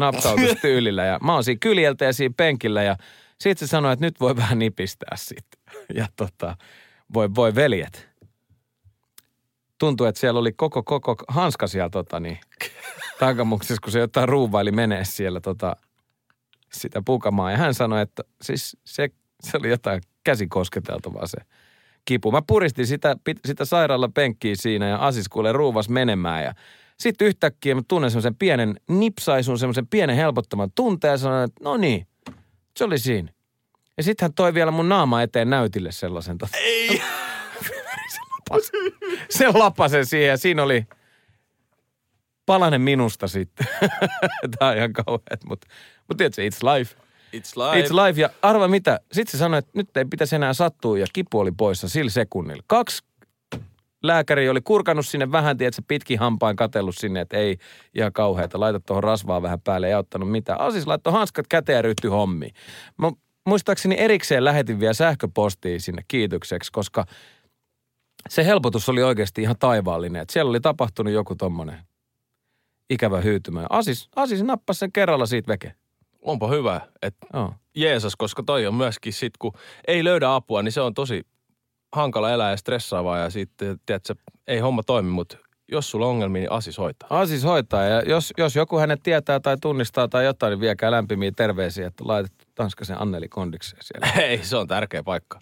napsautustyylillä. 0.00 1.04
Ja 1.10 1.18
mä 1.22 1.34
oon 1.34 1.44
siinä 1.44 1.58
kyljeltä 1.58 2.04
ja 2.04 2.12
siinä 2.12 2.34
penkillä 2.36 2.82
ja 2.82 2.96
sitten 3.40 3.68
se 3.68 3.70
sanoi, 3.70 3.92
että 3.92 4.06
nyt 4.06 4.20
voi 4.20 4.36
vähän 4.36 4.58
nipistää 4.58 5.16
sitten. 5.16 5.60
Ja 5.94 6.06
tota, 6.16 6.56
voi, 7.14 7.34
voi 7.34 7.54
veljet. 7.54 8.08
Tuntui, 9.78 10.08
että 10.08 10.20
siellä 10.20 10.40
oli 10.40 10.52
koko, 10.52 10.82
koko 10.82 11.16
hanska 11.28 11.66
siellä 11.66 11.90
tota 11.90 12.20
niin, 12.20 12.38
takamuksessa, 13.18 13.80
kun 13.82 13.92
se 13.92 13.98
jotain 13.98 14.28
ruuvaili 14.28 14.72
menee 14.72 15.04
siellä 15.04 15.40
tota, 15.40 15.76
sitä 16.72 17.02
pukamaa. 17.04 17.50
Ja 17.50 17.56
hän 17.56 17.74
sanoi, 17.74 18.02
että 18.02 18.22
siis 18.42 18.76
se, 18.84 19.08
se 19.42 19.56
oli 19.56 19.70
jotain 19.70 20.02
käsikosketeltavaa 20.24 21.26
se 21.26 21.38
kipu. 22.04 22.32
Mä 22.32 22.42
puristin 22.46 22.86
sitä, 22.86 23.16
sitä 23.46 23.64
sairaala 23.64 24.08
penkkiä 24.08 24.54
siinä 24.56 24.88
ja 24.88 24.96
Asis 24.96 25.28
kuulee 25.28 25.52
ruuvas 25.52 25.88
menemään 25.88 26.44
ja 26.44 26.54
sitten 27.00 27.28
yhtäkkiä 27.28 27.74
mä 27.74 27.82
tunnen 27.88 28.10
semmoisen 28.10 28.36
pienen 28.36 28.80
nipsaisun, 28.88 29.58
semmoisen 29.58 29.86
pienen 29.86 30.16
helpottaman 30.16 30.70
tunteen 30.74 31.12
ja 31.12 31.18
sanoin, 31.18 31.44
että 31.44 31.64
no 31.64 31.76
niin, 31.76 32.06
se 32.76 32.84
oli 32.84 32.98
siinä. 32.98 33.32
Ja 33.96 34.02
sitten 34.02 34.24
hän 34.24 34.34
toi 34.34 34.54
vielä 34.54 34.70
mun 34.70 34.88
naama 34.88 35.22
eteen 35.22 35.50
näytille 35.50 35.92
sellaisen. 35.92 36.38
Tota. 36.38 36.56
Ei! 36.56 36.88
se, 38.14 38.20
lapas, 38.30 38.70
se 39.30 39.48
lapasen 39.48 40.06
siihen 40.06 40.28
ja 40.28 40.36
siinä 40.36 40.62
oli 40.62 40.86
palanen 42.46 42.80
minusta 42.80 43.28
sitten. 43.28 43.66
Tämä 44.58 44.70
on 44.70 44.76
ihan 44.76 44.92
kauheat, 44.92 45.44
mutta 45.48 45.66
mut 46.08 46.16
tiedätkö, 46.16 46.42
it's 46.42 46.74
life. 46.74 46.96
It's 47.36 47.52
life. 47.56 47.86
It's 47.86 48.06
life. 48.06 48.20
Ja 48.20 48.30
arva 48.42 48.68
mitä, 48.68 49.00
sitten 49.12 49.32
se 49.32 49.38
sanoi, 49.38 49.58
että 49.58 49.70
nyt 49.74 49.96
ei 49.96 50.04
pitäisi 50.04 50.36
enää 50.36 50.52
sattua 50.52 50.98
ja 50.98 51.06
kipu 51.12 51.38
oli 51.38 51.52
poissa 51.52 51.88
sillä 51.88 52.10
sekunnilla. 52.10 52.62
Kaksi 52.66 53.02
lääkäri 54.02 54.48
oli 54.48 54.60
kurkannut 54.60 55.06
sinne 55.06 55.32
vähän, 55.32 55.56
tiedätkö, 55.56 55.82
pitkin 55.88 56.18
hampain 56.18 56.56
katellut 56.56 56.96
sinne, 56.96 57.20
että 57.20 57.36
ei 57.36 57.56
ihan 57.94 58.12
kauheata, 58.12 58.60
laita 58.60 58.80
tuohon 58.80 59.04
rasvaa 59.04 59.42
vähän 59.42 59.60
päälle, 59.60 59.86
ei 59.86 59.92
auttanut 59.92 60.30
mitään. 60.30 60.60
Asis 60.60 60.86
laittoi 60.86 61.12
hanskat 61.12 61.46
käteen 61.46 61.76
ja 61.76 61.82
ryhtyi 61.82 62.10
hommiin. 62.10 62.54
Mä 62.98 63.12
muistaakseni 63.46 63.96
erikseen 63.98 64.44
lähetin 64.44 64.80
vielä 64.80 64.92
sähköpostia 64.92 65.80
sinne 65.80 66.02
kiitokseksi, 66.08 66.72
koska 66.72 67.04
se 68.28 68.46
helpotus 68.46 68.88
oli 68.88 69.02
oikeasti 69.02 69.42
ihan 69.42 69.56
taivaallinen. 69.58 70.22
Että 70.22 70.32
siellä 70.32 70.50
oli 70.50 70.60
tapahtunut 70.60 71.12
joku 71.12 71.34
tommonen 71.34 71.78
ikävä 72.90 73.20
hyytymä. 73.20 73.66
Asis, 73.70 74.08
Asis 74.16 74.42
nappasi 74.42 74.78
sen 74.78 74.92
kerralla 74.92 75.26
siitä 75.26 75.48
veke. 75.48 75.74
Onpa 76.22 76.48
hyvä, 76.48 76.80
että 77.02 77.26
oh. 77.32 77.54
Jeesus, 77.74 78.16
koska 78.16 78.42
toi 78.42 78.66
on 78.66 78.74
myöskin 78.74 79.12
sit, 79.12 79.32
kun 79.38 79.52
ei 79.86 80.04
löydä 80.04 80.34
apua, 80.34 80.62
niin 80.62 80.72
se 80.72 80.80
on 80.80 80.94
tosi 80.94 81.22
hankala 81.92 82.30
elää 82.30 82.50
ja 82.50 82.56
stressaavaa 82.56 83.18
ja 83.18 83.30
sitten, 83.30 83.80
tiedätkö, 83.86 84.14
ei 84.46 84.58
homma 84.58 84.82
toimi, 84.82 85.10
mutta 85.10 85.36
jos 85.72 85.90
sulla 85.90 86.06
on 86.06 86.10
ongelmia, 86.10 86.40
niin 86.40 86.52
Asis 86.52 86.78
hoitaa. 86.78 87.20
Asis 87.20 87.44
hoitaa 87.44 87.84
ja 87.84 88.02
jos, 88.02 88.32
jos 88.38 88.56
joku 88.56 88.78
hänet 88.78 89.02
tietää 89.02 89.40
tai 89.40 89.56
tunnistaa 89.60 90.08
tai 90.08 90.24
jotain, 90.24 90.50
niin 90.50 90.60
viekää 90.60 90.90
lämpimiä 90.90 91.32
terveisiä, 91.36 91.86
että 91.86 92.04
laitet 92.06 92.32
Tanskasen 92.54 93.02
Anneli 93.02 93.28
Kondikseen 93.28 93.82
siellä. 93.82 94.12
Ei, 94.28 94.44
se 94.44 94.56
on 94.56 94.68
tärkeä 94.68 95.02
paikka. 95.02 95.40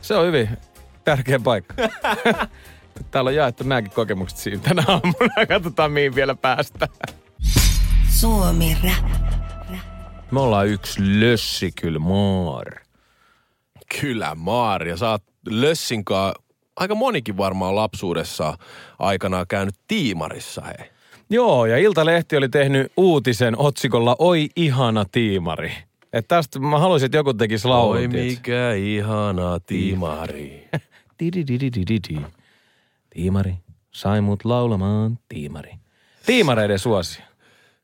Se 0.00 0.14
on 0.14 0.26
hyvin 0.26 0.48
tärkeä 1.04 1.40
paikka. 1.44 1.74
Täällä 3.10 3.28
on 3.28 3.34
jaettu 3.34 3.64
nämäkin 3.64 3.92
kokemukset 3.92 4.38
siinä 4.38 4.62
tänä 4.62 4.84
aamuna. 4.88 5.46
Katsotaan 5.48 5.92
mihin 5.92 6.14
vielä 6.14 6.34
päästään. 6.34 6.92
Suomi 8.08 8.76
Rap. 8.84 9.10
Me 10.30 10.40
ollaan 10.40 10.68
yksi 10.68 11.20
lössi 11.20 11.72
kyllä 11.80 11.98
maar. 11.98 12.81
Kyllä 14.00 14.34
maar. 14.34 14.88
Ja 14.88 14.96
sä 14.96 15.10
oot 15.10 15.22
lössinkaan 15.50 16.34
aika 16.76 16.94
monikin 16.94 17.36
varmaan 17.36 17.76
lapsuudessa 17.76 18.58
aikanaan 18.98 19.46
käynyt 19.48 19.74
tiimarissa, 19.88 20.62
hei. 20.62 20.90
Joo, 21.30 21.66
ja 21.66 21.78
Iltalehti 21.78 22.36
oli 22.36 22.48
tehnyt 22.48 22.92
uutisen 22.96 23.58
otsikolla 23.58 24.16
Oi 24.18 24.48
ihana 24.56 25.04
tiimari. 25.12 25.72
Että 26.12 26.36
tästä 26.36 26.58
mä 26.58 26.78
haluaisin, 26.78 27.06
että 27.06 27.16
joku 27.16 27.34
tekisi 27.34 27.68
laulun. 27.68 27.96
Oi 27.96 28.08
mikä 28.08 28.72
ihana 28.72 29.60
tiimari. 29.60 30.68
tiimari, 33.14 33.54
sai 33.90 34.20
mut 34.20 34.44
laulamaan 34.44 35.18
tiimari. 35.28 35.72
Tiimareiden 36.26 36.78
suosi. 36.78 37.22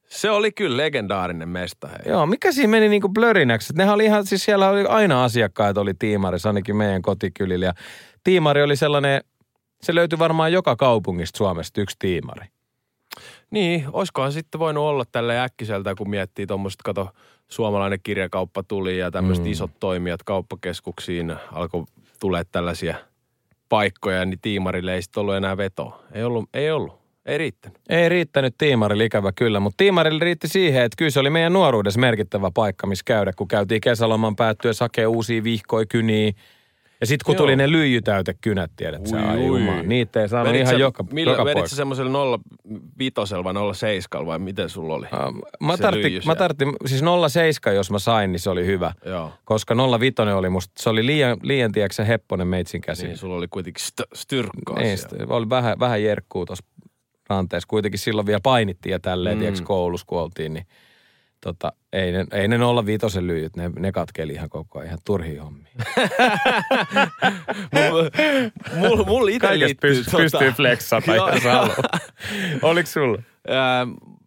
Se 0.08 0.30
oli 0.30 0.52
kyllä 0.52 0.76
legendaarinen 0.76 1.48
mesta. 1.48 1.88
Hei. 1.88 1.98
Joo, 2.06 2.26
mikä 2.26 2.52
siinä 2.52 2.70
meni 2.70 2.88
niinku 2.88 3.08
blörinäksi? 3.08 3.72
Nehän 3.76 3.94
oli 3.94 4.04
ihan, 4.04 4.26
siis 4.26 4.44
siellä 4.44 4.68
oli 4.68 4.84
aina 4.84 5.24
asiakkaita 5.24 5.80
oli 5.80 5.94
tiimarissa, 5.94 6.48
ainakin 6.48 6.76
meidän 6.76 7.02
kotikylillä. 7.02 7.66
Ja 7.66 7.74
tiimari 8.24 8.62
oli 8.62 8.76
sellainen, 8.76 9.20
se 9.82 9.94
löytyi 9.94 10.18
varmaan 10.18 10.52
joka 10.52 10.76
kaupungista 10.76 11.38
Suomesta 11.38 11.80
yksi 11.80 11.96
tiimari. 11.98 12.46
Niin, 13.50 13.84
olisikohan 13.92 14.32
sitten 14.32 14.58
voinut 14.58 14.84
olla 14.84 15.04
tällä 15.12 15.42
äkkiseltä, 15.42 15.94
kun 15.94 16.10
miettii 16.10 16.46
tuommoista, 16.46 16.82
kato, 16.84 17.08
suomalainen 17.48 17.98
kirjakauppa 18.02 18.62
tuli 18.62 18.98
ja 18.98 19.10
tämmöiset 19.10 19.44
mm. 19.44 19.50
isot 19.50 19.70
toimijat 19.80 20.22
kauppakeskuksiin 20.22 21.36
alkoi 21.52 21.84
tulee 22.20 22.44
tällaisia 22.44 22.96
paikkoja, 23.68 24.24
niin 24.24 24.40
tiimarille 24.42 24.94
ei 24.94 25.02
sitten 25.02 25.20
ollut 25.20 25.34
enää 25.34 25.56
vetoa. 25.56 26.02
Ei 26.12 26.24
ollut, 26.24 26.48
ei 26.54 26.70
ollut. 26.70 26.97
Ei 27.28 27.38
riittänyt. 27.38 27.78
Ei 27.88 28.08
riittänyt 28.08 28.54
tiimarille 28.58 29.04
ikävä 29.04 29.32
kyllä, 29.32 29.60
mutta 29.60 29.76
tiimarille 29.76 30.24
riitti 30.24 30.48
siihen, 30.48 30.82
että 30.84 30.96
kyllä 30.96 31.10
se 31.10 31.20
oli 31.20 31.30
meidän 31.30 31.52
nuoruudessa 31.52 32.00
merkittävä 32.00 32.50
paikka, 32.54 32.86
missä 32.86 33.02
käydä, 33.06 33.32
kun 33.36 33.48
käytiin 33.48 33.80
kesäloman 33.80 34.36
päättyä 34.36 34.72
sakee 34.72 35.06
uusia 35.06 35.44
vihkoja, 35.44 35.86
kyniä, 35.86 36.32
ja 37.00 37.06
sitten 37.06 37.24
kun 37.26 37.34
Joo. 37.34 37.38
tuli 37.38 37.56
ne 37.56 37.70
lyijytäytekynät, 37.70 38.70
tiedät 38.76 39.00
ui, 39.00 39.08
sä, 39.08 39.32
ui. 39.38 39.60
niitä 39.86 40.22
ei 40.22 40.28
saanut 40.28 40.54
ihan 40.54 40.66
sä, 40.66 40.74
joka, 40.74 41.04
millä, 41.12 41.32
joka 41.32 41.44
Vedit 41.44 41.66
sä 41.66 41.76
semmoisella 41.76 42.10
0 42.10 42.38
vitosella 42.98 43.44
vai 43.44 43.54
0 43.54 43.74
seiskalla 43.74 44.26
vai 44.26 44.38
miten 44.38 44.68
sulla 44.68 44.94
oli? 44.94 45.06
Uh, 45.06 45.42
mä, 45.60 45.76
tarttin, 45.76 46.22
mä 46.26 46.34
tarttin, 46.34 46.72
siis 46.86 47.02
0 47.02 47.28
seiska, 47.28 47.72
jos 47.72 47.90
mä 47.90 47.98
sain, 47.98 48.32
niin 48.32 48.40
se 48.40 48.50
oli 48.50 48.66
hyvä. 48.66 48.92
Joo. 49.04 49.32
Koska 49.44 49.74
0 49.74 50.00
vitonen 50.00 50.34
oli 50.34 50.48
musta, 50.48 50.72
se 50.78 50.90
oli 50.90 51.06
liian, 51.06 51.36
liian 51.42 51.72
tiedätkö 51.72 52.04
hepponen 52.04 52.46
meitsin 52.46 52.80
käsi. 52.80 53.06
Niin, 53.06 53.16
sulla 53.16 53.36
oli 53.36 53.48
kuitenkin 53.48 53.84
st- 53.84 54.08
styrkkaa 54.14 54.78
niin, 54.78 54.98
st- 54.98 55.26
oli 55.28 55.48
vähän, 55.48 55.80
vähän 55.80 56.02
jerkkuu 56.02 56.46
tuossa 56.46 56.64
ranteessa. 57.28 57.66
Kuitenkin 57.68 57.98
silloin 57.98 58.26
vielä 58.26 58.40
painittiin 58.42 58.90
ja 58.90 59.00
tälleen, 59.00 59.36
mm. 59.36 59.40
tiedätkö, 59.40 59.64
koulussa 59.64 60.06
kun 60.06 60.20
oltiin, 60.20 60.54
niin 60.54 60.66
tota, 61.40 61.72
ei 61.92 62.12
ne, 62.12 62.26
ei 62.32 62.48
ne 62.48 62.64
olla 62.64 62.86
viitosen 62.86 63.26
lyijyt, 63.26 63.56
ne, 63.56 63.70
ne 63.78 63.92
katkeli 63.92 64.32
ihan 64.32 64.48
koko 64.48 64.78
ajan, 64.78 64.86
ihan 64.86 64.98
turhia 65.04 65.44
hommia. 65.44 65.72
mulla 68.76 69.04
mul 69.04 69.28
itse 69.28 69.58
liittyy... 69.58 69.90
Pyst, 69.90 70.10
tota... 70.10 70.22
pystyy 70.22 70.52
flexata, 70.52 71.14
jos 71.14 71.42
Oliko 72.62 72.86
sulla? 72.86 73.22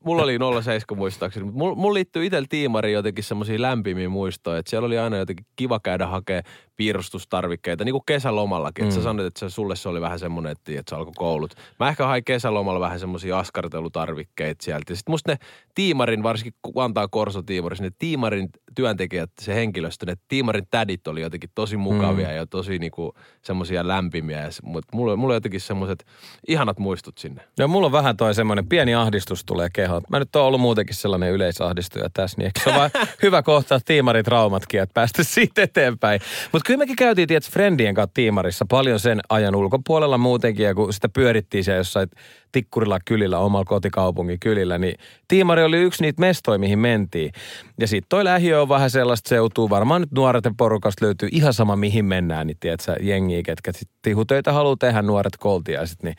mulla 0.06 0.24
oli 0.24 0.38
07 0.64 0.98
muistaakseni, 0.98 1.44
mutta 1.46 1.60
mulla, 1.60 1.76
mulla 1.76 1.94
liittyy 1.94 2.26
itsellä 2.26 2.48
tiimariin 2.50 2.94
jotenkin 2.94 3.24
semmoisia 3.24 3.62
lämpimiä 3.62 4.10
muistoja, 4.10 4.58
että 4.58 4.70
siellä 4.70 4.86
oli 4.86 4.98
aina 4.98 5.18
jotenkin 5.18 5.46
kiva 5.56 5.80
käydä 5.80 6.08
hakea 6.08 6.42
piirustustarvikkeita, 6.82 7.84
niin 7.84 7.94
kuin 7.94 8.06
kesälomallakin. 8.06 8.84
Mm. 8.84 8.88
Että 8.88 8.96
sä 8.96 9.04
sanoit, 9.04 9.28
että 9.28 9.40
se, 9.40 9.50
sulle 9.50 9.76
se 9.76 9.90
oli 9.90 10.02
vähän 10.02 10.20
semmoinen, 10.20 10.52
että, 10.52 10.72
että 10.72 10.90
se 10.90 10.96
alkoi 10.96 11.14
koulut. 11.16 11.56
Mä 11.80 11.90
ehkä 11.90 12.06
hain 12.06 12.24
kesälomalla 12.24 12.80
vähän 12.80 13.00
semmoisia 13.00 13.40
askartelutarvikkeita 13.40 14.64
sieltä. 14.64 14.96
Sitten 14.96 15.14
musta 15.14 15.32
ne 15.32 15.38
tiimarin, 15.76 16.24
varsinkin 16.24 16.54
Vantaan 16.76 17.10
Korso-tiimarissa, 17.10 17.84
ne 17.84 17.92
tiimarin 18.00 18.50
työntekijät, 18.76 19.30
se 19.42 19.56
henkilöstö, 19.56 20.06
ne 20.06 20.16
tiimarin 20.28 20.68
tädit 20.72 21.08
oli 21.08 21.22
jotenkin 21.22 21.50
tosi 21.56 21.78
mukavia 21.78 22.28
mm. 22.28 22.36
ja 22.36 22.48
tosi 22.48 22.80
niinku 22.80 23.14
semmoisia 23.42 23.88
lämpimiä. 23.88 24.50
Mutta 24.64 24.98
mulla, 24.98 25.16
mulla 25.16 25.32
on 25.32 25.36
jotenkin 25.36 25.62
semmoiset 25.62 26.06
ihanat 26.48 26.80
muistut 26.80 27.18
sinne. 27.18 27.42
No 27.60 27.68
mulla 27.68 27.86
on 27.86 27.92
vähän 27.92 28.18
toi 28.18 28.36
semmoinen 28.36 28.68
pieni 28.68 28.96
ahdistus 28.96 29.46
tulee 29.46 29.70
kehoon. 29.74 30.02
Mä 30.10 30.20
nyt 30.20 30.36
oon 30.36 30.46
ollut 30.46 30.62
muutenkin 30.62 30.96
sellainen 30.96 31.32
yleisahdistuja 31.32 32.10
tässä, 32.14 32.38
niin 32.38 32.52
se 32.64 32.70
on 32.70 32.76
vaan 32.76 32.92
hyvä 33.24 33.44
kohtaa 33.44 33.80
tiimaritraumatkin, 33.86 34.82
että 34.82 34.94
päästä 34.94 35.24
siitä 35.24 35.64
eteenpäin. 35.64 36.22
Mutta 36.52 36.68
kyllä 36.72 36.82
mekin 36.82 36.96
käytiin, 36.96 37.28
tietysti 37.28 37.54
Friendien 37.54 37.96
kanssa 37.96 38.12
tiimarissa 38.14 38.66
paljon 38.70 39.00
sen 39.00 39.20
ajan 39.30 39.56
ulkopuolella 39.56 40.18
muutenkin, 40.18 40.66
ja 40.66 40.76
kun 40.76 40.94
sitä 40.94 41.10
pyörittiin 41.10 41.64
siellä 41.64 41.80
jossain 41.80 42.10
tikkurilla 42.52 43.00
kylillä, 43.06 43.40
omalla 43.40 43.66
kotikaupungin 43.66 44.40
kylillä, 44.40 44.78
niin 44.78 44.96
tiimari 45.28 45.64
oli 45.64 45.78
yksi 45.78 46.04
niitä 46.04 46.20
mestoja, 46.20 46.60
mihin 46.60 46.80
mentiin. 46.80 47.32
Ja 47.80 47.88
sitten 47.88 48.10
toi 48.10 48.24
lähiö 48.24 48.62
on 48.62 48.70
vähän 48.70 48.90
sellaista 48.90 49.30
seutuu, 49.30 49.70
varmaan 49.70 50.02
nyt 50.02 50.12
nuorten 50.12 50.56
porukasta 50.58 51.06
löytyy 51.06 51.30
ihan 51.32 51.54
sama 51.54 51.76
mihin 51.76 52.06
mennään, 52.06 52.48
niin 52.48 52.58
tiedätkö, 52.60 52.96
jengiä, 53.02 53.42
ketkä 53.46 53.72
sitten 53.72 53.98
tihutöitä 54.02 54.54
haluaa 54.54 54.76
tehdä 54.80 55.02
nuoret 55.02 55.38
koltiaiset, 55.40 56.04
niin 56.04 56.16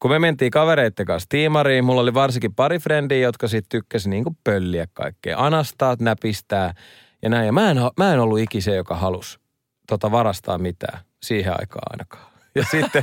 kun 0.00 0.10
me 0.10 0.18
mentiin 0.18 0.50
kavereitten 0.50 1.06
kanssa 1.06 1.28
tiimariin, 1.28 1.84
mulla 1.84 2.00
oli 2.00 2.14
varsinkin 2.14 2.54
pari 2.54 2.78
frendiä, 2.78 3.18
jotka 3.18 3.48
sitten 3.48 3.68
tykkäsi 3.68 4.10
niin 4.10 4.24
pölliä 4.44 4.86
kaikkea. 4.92 5.36
Anastaa, 5.38 5.96
näpistää 6.00 6.74
ja 7.22 7.28
näin. 7.28 7.46
Ja 7.46 7.52
mä 7.52 7.70
en, 7.70 7.76
mä 7.96 8.14
en 8.14 8.20
ollut 8.20 8.38
iki 8.38 8.60
se, 8.60 8.74
joka 8.74 8.94
halusi 8.94 9.39
tota, 9.90 10.10
varastaa 10.10 10.58
mitään. 10.58 10.98
Siihen 11.22 11.52
aikaan 11.52 11.92
ainakaan. 11.92 12.30
Ja 12.54 12.64
sitten 12.70 13.02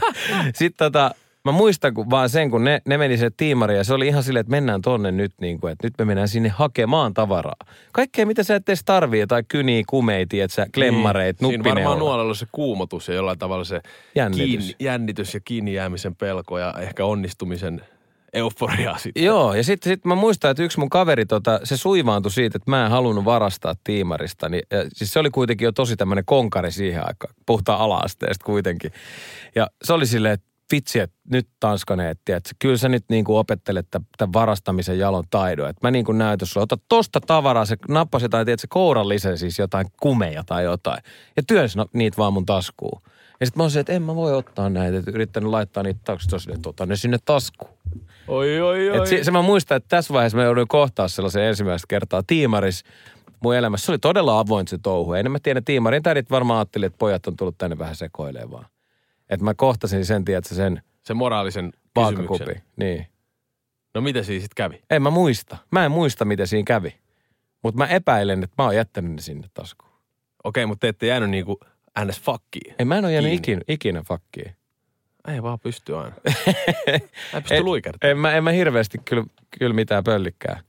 sit 0.56 0.78
tota, 0.78 1.12
mä 1.46 1.52
muistan 1.52 1.94
kun, 1.94 2.10
vaan 2.10 2.30
sen, 2.30 2.52
kun 2.52 2.64
ne, 2.64 2.82
ne 2.86 2.98
meni 2.98 3.18
se 3.18 3.30
tiimari 3.38 3.78
ja 3.78 3.84
se 3.84 3.94
oli 3.94 4.08
ihan 4.08 4.24
silleen, 4.24 4.42
että 4.42 4.52
mennään 4.52 4.82
tonne 4.82 5.12
nyt, 5.12 5.32
niin 5.42 5.60
kuin, 5.60 5.72
että 5.72 5.88
nyt 5.88 5.94
me 6.00 6.06
mennään 6.06 6.28
sinne 6.28 6.50
hakemaan 6.50 7.14
tavaraa. 7.14 7.56
Kaikkea, 7.94 8.26
mitä 8.26 8.44
sä 8.44 8.56
et 8.56 8.70
edes 8.70 8.82
tarvii, 8.86 9.20
jotain 9.20 9.46
kyniä, 9.48 9.84
kumeita, 9.88 10.36
että 10.36 10.56
sä 10.56 10.68
klemmareit, 10.74 11.42
niin. 11.42 11.52
Siinä 11.52 11.64
varmaan 11.64 12.00
nuolella 12.00 12.34
se 12.34 12.46
kuumotus 12.52 13.08
ja 13.08 13.16
jollain 13.16 13.40
tavalla 13.40 13.64
se 13.64 13.82
Jännitys. 14.16 14.46
Kiinni, 14.46 14.76
jännitys 14.80 15.34
ja 15.34 15.40
kiinni 15.40 15.74
jäämisen 15.74 16.16
pelko 16.16 16.60
ja 16.60 16.74
ehkä 16.80 17.06
onnistumisen 17.06 17.82
euforia 18.34 18.98
sitten. 18.98 19.24
Joo, 19.24 19.54
ja 19.54 19.64
sitten 19.64 19.92
sit 19.92 20.06
mä 20.06 20.16
muistan, 20.16 20.52
että 20.52 20.64
yksi 20.64 20.80
mun 20.80 20.90
kaveri, 20.90 21.26
tota, 21.26 21.60
se 21.64 21.78
suivaantui 21.78 22.32
siitä, 22.32 22.58
että 22.58 22.72
mä 22.72 22.86
en 22.86 22.92
halunnut 22.92 23.26
varastaa 23.26 23.76
tiimarista. 23.84 24.50
Niin, 24.50 24.64
ja, 24.72 24.86
siis 24.94 25.14
se 25.14 25.20
oli 25.20 25.30
kuitenkin 25.30 25.66
jo 25.66 25.72
tosi 25.72 25.96
tämmöinen 25.96 26.26
konkari 26.26 26.72
siihen 26.72 27.08
aikaan. 27.08 27.34
Puhutaan 27.46 27.80
ala-asteesta 27.80 28.46
kuitenkin. 28.46 28.92
Ja 29.56 29.68
se 29.84 29.94
oli 29.94 30.06
silleen, 30.06 30.34
että 30.34 30.48
vitsi, 30.72 31.00
että 31.00 31.16
nyt 31.32 31.48
Tanskanen, 31.60 32.08
että 32.08 32.52
kyllä 32.60 32.78
sä 32.78 32.90
nyt 32.90 33.06
niin 33.10 33.26
kuin 33.26 33.38
opettelet 33.38 33.88
tä- 33.92 34.02
tämän 34.18 34.34
varastamisen 34.34 35.00
jalon 35.00 35.24
taidon. 35.30 35.70
Että 35.70 35.88
mä 35.88 35.92
niin 35.92 36.06
kuin 36.06 36.18
näytän 36.18 36.48
sulle, 36.48 36.64
ota 36.64 36.78
tosta 36.90 37.22
tavaraa, 37.22 37.66
se 37.66 37.78
nappasi 37.90 38.26
jotain, 38.26 38.46
tiedät, 38.46 38.60
se 38.60 38.68
kourallisen 38.70 39.38
siis 39.38 39.60
jotain 39.60 39.88
kumeja 40.02 40.44
tai 40.44 40.64
jotain. 40.64 41.04
Ja 41.38 41.44
työnsi 41.48 41.78
no, 41.78 41.86
niitä 41.94 42.18
vaan 42.18 42.34
mun 42.34 42.46
taskuun. 42.46 43.02
Ja 43.40 43.46
sitten 43.46 43.60
mä 43.60 43.64
olisin, 43.64 43.80
että 43.80 43.94
en 43.94 44.02
mä 44.02 44.16
voi 44.16 44.34
ottaa 44.34 44.70
näitä, 44.70 44.98
että 44.98 45.12
yrittänyt 45.12 45.50
laittaa 45.50 45.84
niitä 45.84 46.00
taksista, 46.04 46.38
että 46.54 46.70
ota 46.70 46.86
ne 46.86 46.96
sinne 46.96 47.18
taskuun. 47.26 47.78
Oi, 48.28 48.62
oi, 48.62 48.90
oi. 48.90 48.98
Et 48.98 49.08
se, 49.08 49.24
se 49.24 49.32
mä 49.32 49.42
muistan, 49.42 49.78
että 49.78 49.88
tässä 49.90 50.14
vaiheessa 50.14 50.38
mä 50.38 50.44
jouduin 50.44 50.68
kohtaa 50.68 51.08
sellaisen 51.08 51.44
ensimmäistä 51.44 51.86
kertaa 51.88 52.24
tiimaris 52.28 52.84
mun 53.40 53.56
elämässä. 53.56 53.86
Se 53.86 53.92
oli 53.92 54.00
todella 54.00 54.40
avoin 54.40 54.68
se 54.68 54.78
touhu. 54.78 55.14
En 55.14 55.32
mä 55.32 55.40
tiedä, 55.44 55.62
tiimarin 55.62 56.04
tädit 56.04 56.32
varmaan 56.32 56.60
ajatteli, 56.60 56.86
että 56.86 56.98
pojat 56.98 57.28
on 57.28 57.36
tullut 57.36 57.58
tänne 57.58 57.78
vähän 57.78 57.96
sekoilemaan. 57.96 58.66
Että 59.30 59.44
mä 59.44 59.54
kohtasin 59.54 60.06
sen, 60.06 60.26
tiedätkö, 60.26 60.56
sen 60.56 60.82
Se 61.04 61.14
moraalisen 61.14 61.74
kysymyksen. 61.96 62.62
Niin. 62.76 63.08
No 63.94 64.02
mitä 64.02 64.24
siinä 64.24 64.42
sitten 64.42 64.56
kävi? 64.56 64.82
En 64.90 65.02
mä 65.02 65.10
muista. 65.10 65.58
Mä 65.72 65.86
en 65.86 65.92
muista, 65.92 66.26
miten 66.26 66.48
siinä 66.48 66.66
kävi. 66.66 66.96
Mutta 67.64 67.78
mä 67.78 67.88
epäilen, 67.88 68.44
että 68.44 68.54
mä 68.58 68.66
oon 68.66 68.76
jättänyt 68.76 69.12
ne 69.12 69.22
sinne 69.22 69.48
taskuun. 69.54 69.92
Okei, 70.44 70.66
mutta 70.66 70.80
te 70.82 70.88
ette 70.88 71.06
jäänyt 71.06 71.30
niinku 71.30 71.60
ns. 72.06 72.20
fakkiin. 72.22 72.76
Ei, 72.80 72.86
mä 72.86 72.98
en 72.98 73.06
ole 73.06 73.14
jäänyt 73.14 73.34
ikinä, 73.34 73.62
ikinä 73.68 74.02
fakkiin. 74.08 74.56
Ei 75.28 75.44
vaan 75.44 75.60
pysty 75.60 75.96
aina. 75.98 76.16
Ei 76.88 77.00
pysty 77.42 77.62
luikertamaan. 77.64 78.12
En 78.12 78.18
mä, 78.18 78.32
en 78.34 78.44
mä 78.44 78.52
hirveästi 78.52 78.98
kyllä, 79.06 79.24
kyllä 79.60 79.74
mitään 79.74 80.04
pöllikkää. 80.04 80.62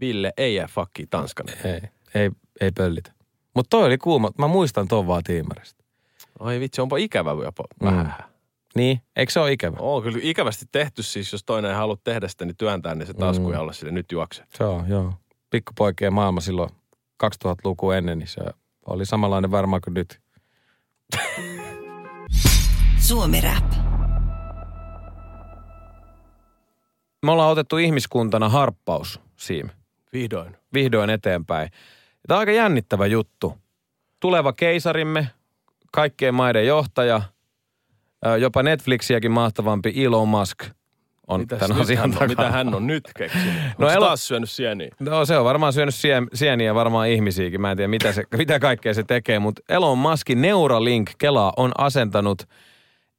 Ville 0.00 0.32
ei 0.36 0.54
jää 0.54 0.66
fakkiin 0.70 1.08
Tanskan. 1.10 1.46
Ei, 1.64 1.80
ei, 2.14 2.30
ei 2.60 2.70
pöllitä. 2.72 3.12
Mutta 3.54 3.70
toi 3.70 3.84
oli 3.86 3.98
kuuma. 3.98 4.30
Mä 4.38 4.46
muistan 4.48 4.88
ton 4.88 5.06
vaan 5.06 5.22
tiimarista. 5.22 5.84
Oi 6.40 6.60
vitsi, 6.60 6.80
onpa 6.80 6.96
ikävä 6.96 7.30
jopa 7.44 7.64
Mm. 7.80 7.86
vähän. 7.86 8.14
Niin, 8.74 9.00
eikö 9.16 9.32
se 9.32 9.40
ole 9.40 9.52
ikävä? 9.52 9.76
On 9.80 10.02
kyllä 10.02 10.18
ikävästi 10.22 10.64
tehty 10.72 11.02
siis, 11.02 11.32
jos 11.32 11.44
toinen 11.44 11.70
ei 11.70 11.76
halua 11.76 11.96
tehdä 12.04 12.28
sitä, 12.28 12.44
niin 12.44 12.56
työntää 12.56 12.94
niin 12.94 13.06
se 13.06 13.14
tasku 13.14 13.50
ja 13.52 13.60
olla 13.60 13.72
sille 13.72 13.92
nyt 13.92 14.12
juokse. 14.12 14.44
Se 14.56 14.64
on, 14.64 14.88
joo. 14.88 15.12
Pikkupoikien 15.50 16.12
maailma 16.12 16.40
silloin 16.40 16.70
2000-luku 17.24 17.90
ennen, 17.90 18.18
niin 18.18 18.28
se 18.28 18.40
oli 18.86 19.06
samanlainen 19.06 19.50
varmaan 19.50 19.82
kuin 19.84 19.94
nyt. 19.94 20.20
Suomi 22.98 23.40
Rap. 23.40 23.64
Me 27.22 27.30
ollaan 27.30 27.50
otettu 27.50 27.76
ihmiskuntana 27.76 28.48
harppaus, 28.48 29.20
Siim. 29.36 29.68
Vihdoin. 30.12 30.56
Vihdoin 30.74 31.10
eteenpäin. 31.10 31.70
Tämä 32.28 32.36
on 32.36 32.40
aika 32.40 32.52
jännittävä 32.52 33.06
juttu. 33.06 33.58
Tuleva 34.20 34.52
keisarimme, 34.52 35.30
kaikkien 35.92 36.34
maiden 36.34 36.66
johtaja, 36.66 37.22
jopa 38.40 38.62
Netflixiäkin 38.62 39.30
mahtavampi 39.30 40.04
Elon 40.04 40.28
Musk 40.28 40.64
on 41.28 41.40
Mitäs 41.40 41.58
tämän 41.58 41.80
asian 41.80 42.10
takana. 42.10 42.28
mitä 42.28 42.50
hän 42.50 42.74
on 42.74 42.86
nyt 42.86 43.04
keksinyt? 43.16 43.54
No 43.78 43.86
No 43.86 43.90
elo- 43.90 44.06
taas 44.06 44.26
syönyt 44.28 44.50
sieniä? 44.50 44.88
No 45.00 45.24
se 45.24 45.38
on 45.38 45.44
varmaan 45.44 45.72
syönyt 45.72 45.94
sien, 45.94 46.26
sieniä 46.34 46.74
varmaan 46.74 47.08
ihmisiäkin. 47.08 47.60
Mä 47.60 47.70
en 47.70 47.76
tiedä 47.76 47.88
mitä, 47.88 48.12
se, 48.12 48.22
mitä 48.36 48.58
kaikkea 48.58 48.94
se 48.94 49.02
tekee, 49.02 49.38
mutta 49.38 49.62
Elon 49.68 49.98
Muskin 49.98 50.42
Neuralink 50.42 51.10
Kela 51.18 51.52
on 51.56 51.72
asentanut 51.78 52.42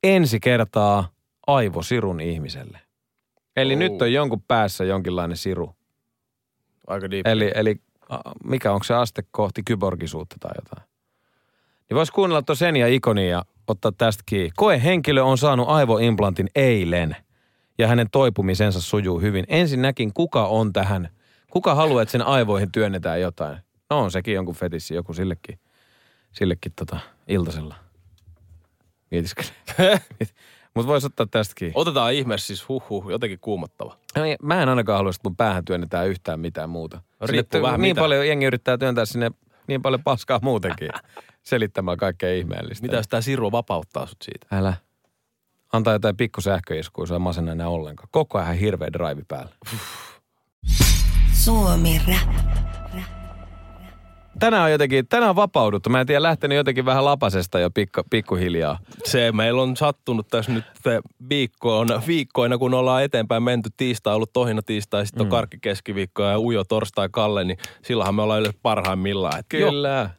ensi 0.04 0.40
kertaa 0.40 1.10
aivosirun 1.48 2.20
ihmiselle. 2.22 2.80
Eli 3.56 3.74
Oh. 3.74 3.80
nyt 3.80 4.02
on 4.02 4.14
jonkun 4.14 4.42
päässä 4.48 4.84
jonkinlainen 4.84 5.38
siru. 5.38 5.76
Aika 6.88 7.12
deep. 7.12 7.28
Eli, 7.28 7.52
eli 7.56 7.76
mikä 8.44 8.72
onko 8.72 8.84
se 8.84 8.94
aste 8.94 9.24
kohti 9.32 9.64
kyborgisuutta 9.64 10.36
tai 10.40 10.52
jotain. 10.56 10.90
Niin 11.90 11.96
vois 11.96 12.12
kuunnella 12.12 12.42
tuon 12.42 12.58
sen 12.58 12.76
ja 12.76 12.88
ikonia 12.88 13.30
ja 13.30 13.44
ottaa 13.68 13.92
tästä 13.98 14.24
kiinni. 14.26 14.52
Koehenkilö 14.56 15.24
on 15.24 15.38
saanut 15.38 15.70
aivoimplantin 15.70 16.48
eilen 16.56 17.16
ja 17.78 17.88
hänen 17.88 18.08
toipumisensa 18.12 18.82
sujuu 18.82 19.20
hyvin. 19.20 19.46
Ensinnäkin, 19.48 20.14
kuka 20.14 20.48
on 20.48 20.74
tähän, 20.74 21.10
kuka 21.52 21.76
haluaa, 21.76 22.02
että 22.02 22.12
sen 22.12 22.22
aivoihin 22.22 22.72
työnnetään 22.72 23.22
jotain? 23.22 23.58
No 23.90 24.00
on 24.00 24.12
sekin 24.12 24.34
jonkun 24.34 24.56
fetissi, 24.56 24.96
joku 24.96 25.14
sillekin, 25.14 25.60
sillekin 26.32 26.74
tota, 26.76 27.00
iltasella. 27.28 27.76
Mietiskele. 29.12 29.48
Mutta 30.76 30.88
voisi 30.88 31.08
ottaa 31.08 31.26
tästä 31.26 31.54
kiinni. 31.58 31.74
Otetaan 31.76 32.14
ihmeessä 32.14 32.48
siis 32.48 32.70
huh 32.70 33.10
jotenkin 33.10 33.40
kuumottava. 33.40 33.98
Ei, 34.16 34.36
Mä 34.42 34.62
en 34.64 34.70
ainakaan 34.70 34.98
halua, 34.98 35.10
että 35.10 35.22
mun 35.24 35.36
päähän 35.36 35.66
työnnetään 35.66 36.08
yhtään 36.08 36.40
mitään 36.40 36.70
muuta. 36.70 37.02
No, 37.20 37.28
riippuu 37.28 37.62
vähän 37.62 37.82
niin 37.82 37.96
mitä. 37.96 38.02
paljon 38.02 38.28
jengi 38.28 38.46
yrittää 38.46 38.78
työntää 38.78 39.06
sinne 39.06 39.32
niin 39.68 39.82
paljon 39.82 40.04
paskaa 40.04 40.40
muutenkin. 40.42 40.90
Selittämään 41.44 41.98
kaikkea 41.98 42.34
ihmeellistä. 42.34 42.82
Mitä 42.82 42.96
jos 42.98 43.08
tämä 43.08 43.22
siru 43.22 43.52
vapauttaa 43.52 44.06
sut 44.06 44.18
siitä? 44.22 44.48
Älä. 44.52 44.74
Antaa 45.76 45.94
jotain 45.94 46.18
pikku 46.18 46.42
sähköiskuja, 46.42 47.08
se 47.08 47.20
masenna 47.20 47.52
enää 47.52 47.70
ollenkaan. 47.70 48.10
Koko 48.12 48.38
ajan 48.38 48.56
hirveä 48.56 48.94
drive 48.94 49.22
päällä. 49.28 49.52
Suomi 51.34 52.02
Rap. 52.08 52.36
Tänään 54.40 54.64
on 54.64 54.72
jotenkin, 54.72 55.08
tänään 55.08 55.30
on 55.30 55.36
vapauduttu. 55.36 55.90
Mä 55.90 56.02
en 56.02 56.08
tiedä, 56.08 56.24
lähtenyt 56.24 56.56
jotenkin 56.56 56.86
vähän 56.86 57.06
lapasesta 57.06 57.60
jo 57.60 57.70
pikku, 57.72 58.02
pikkuhiljaa. 58.10 58.80
Se 59.04 59.32
meillä 59.32 59.62
on 59.62 59.78
sattunut 59.78 60.28
tässä 60.28 60.52
nyt 60.52 60.66
viikkoina, 61.30 62.02
viikkoina, 62.08 62.58
kun 62.58 62.74
ollaan 62.74 63.04
eteenpäin 63.04 63.44
menty. 63.44 63.70
Tiistai 63.78 64.12
on 64.12 64.16
ollut 64.16 64.34
tohina 64.34 64.62
tiistai, 64.62 65.06
sitten 65.06 65.26
on 65.26 65.30
karkki 65.30 65.58
keskiviikko 65.62 66.24
ja 66.24 66.40
ujo 66.40 66.64
torstai 66.64 67.10
Kalle, 67.12 67.44
niin 67.44 67.58
silloinhan 67.84 68.16
me 68.16 68.22
ollaan 68.22 68.40
yleensä 68.40 68.60
parhaimmillaan. 68.62 69.40
Et 69.40 69.46
Joo, 69.54 69.72
Kyllä. 69.72 70.10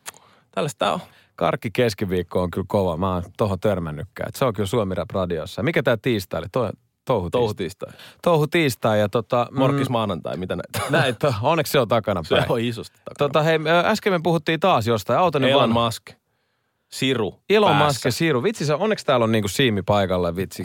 tällaista 0.51 0.79
tää 0.79 0.93
on. 0.93 1.01
Karkki 1.37 1.71
keskiviikko 1.71 2.43
on 2.43 2.51
kyllä 2.51 2.65
kova. 2.69 2.97
Mä 2.97 3.15
oon 3.15 3.23
tohon 3.37 3.61
törmännytkään. 3.61 4.29
Et 4.29 4.35
Se 4.35 4.45
on 4.45 4.53
kyllä 4.55 4.67
Suomi 4.67 4.95
Rap 4.95 5.11
radiossa. 5.11 5.63
Mikä 5.63 5.83
tää 5.83 5.97
tiistai 6.03 6.39
oli? 6.39 6.47
Toi, 6.53 6.71
touhu, 7.05 7.31
Touhu 7.31 7.55
tiistai. 7.55 7.91
tiistai. 7.91 8.17
touhu 8.23 8.47
tiistai. 8.47 9.01
Ja 9.01 9.09
tota, 9.09 9.47
Morkkis 9.53 9.89
maanantai, 9.89 10.37
mitä 10.37 10.57
näitä? 10.57 10.91
Näin, 10.91 11.17
to, 11.17 11.35
onneksi 11.43 11.71
se 11.71 11.81
on 11.81 11.89
takana 11.89 12.23
Se 12.23 12.37
päin. 12.37 12.53
on 12.53 12.61
isosti 12.61 12.97
takana. 13.05 13.15
Tota, 13.19 13.43
hei, 13.43 13.59
äsken 13.85 14.13
me 14.13 14.21
puhuttiin 14.23 14.61
taas 14.61 14.87
jostain. 14.87 15.19
Auta 15.19 15.39
nyt 15.39 15.51
Elon. 15.51 15.73
Musk. 15.73 16.03
Siru. 16.89 17.41
Elon. 17.51 17.77
Musk 17.77 18.05
ja 18.05 18.13
Siru. 18.13 18.43
Vitsi, 18.43 18.67
se, 18.67 18.75
onneksi 18.75 19.07
täällä 19.07 19.25
on 19.25 19.33
niinku 19.33 19.49
siimi 19.49 19.83
paikalla. 19.83 20.37
Vitsi, 20.37 20.65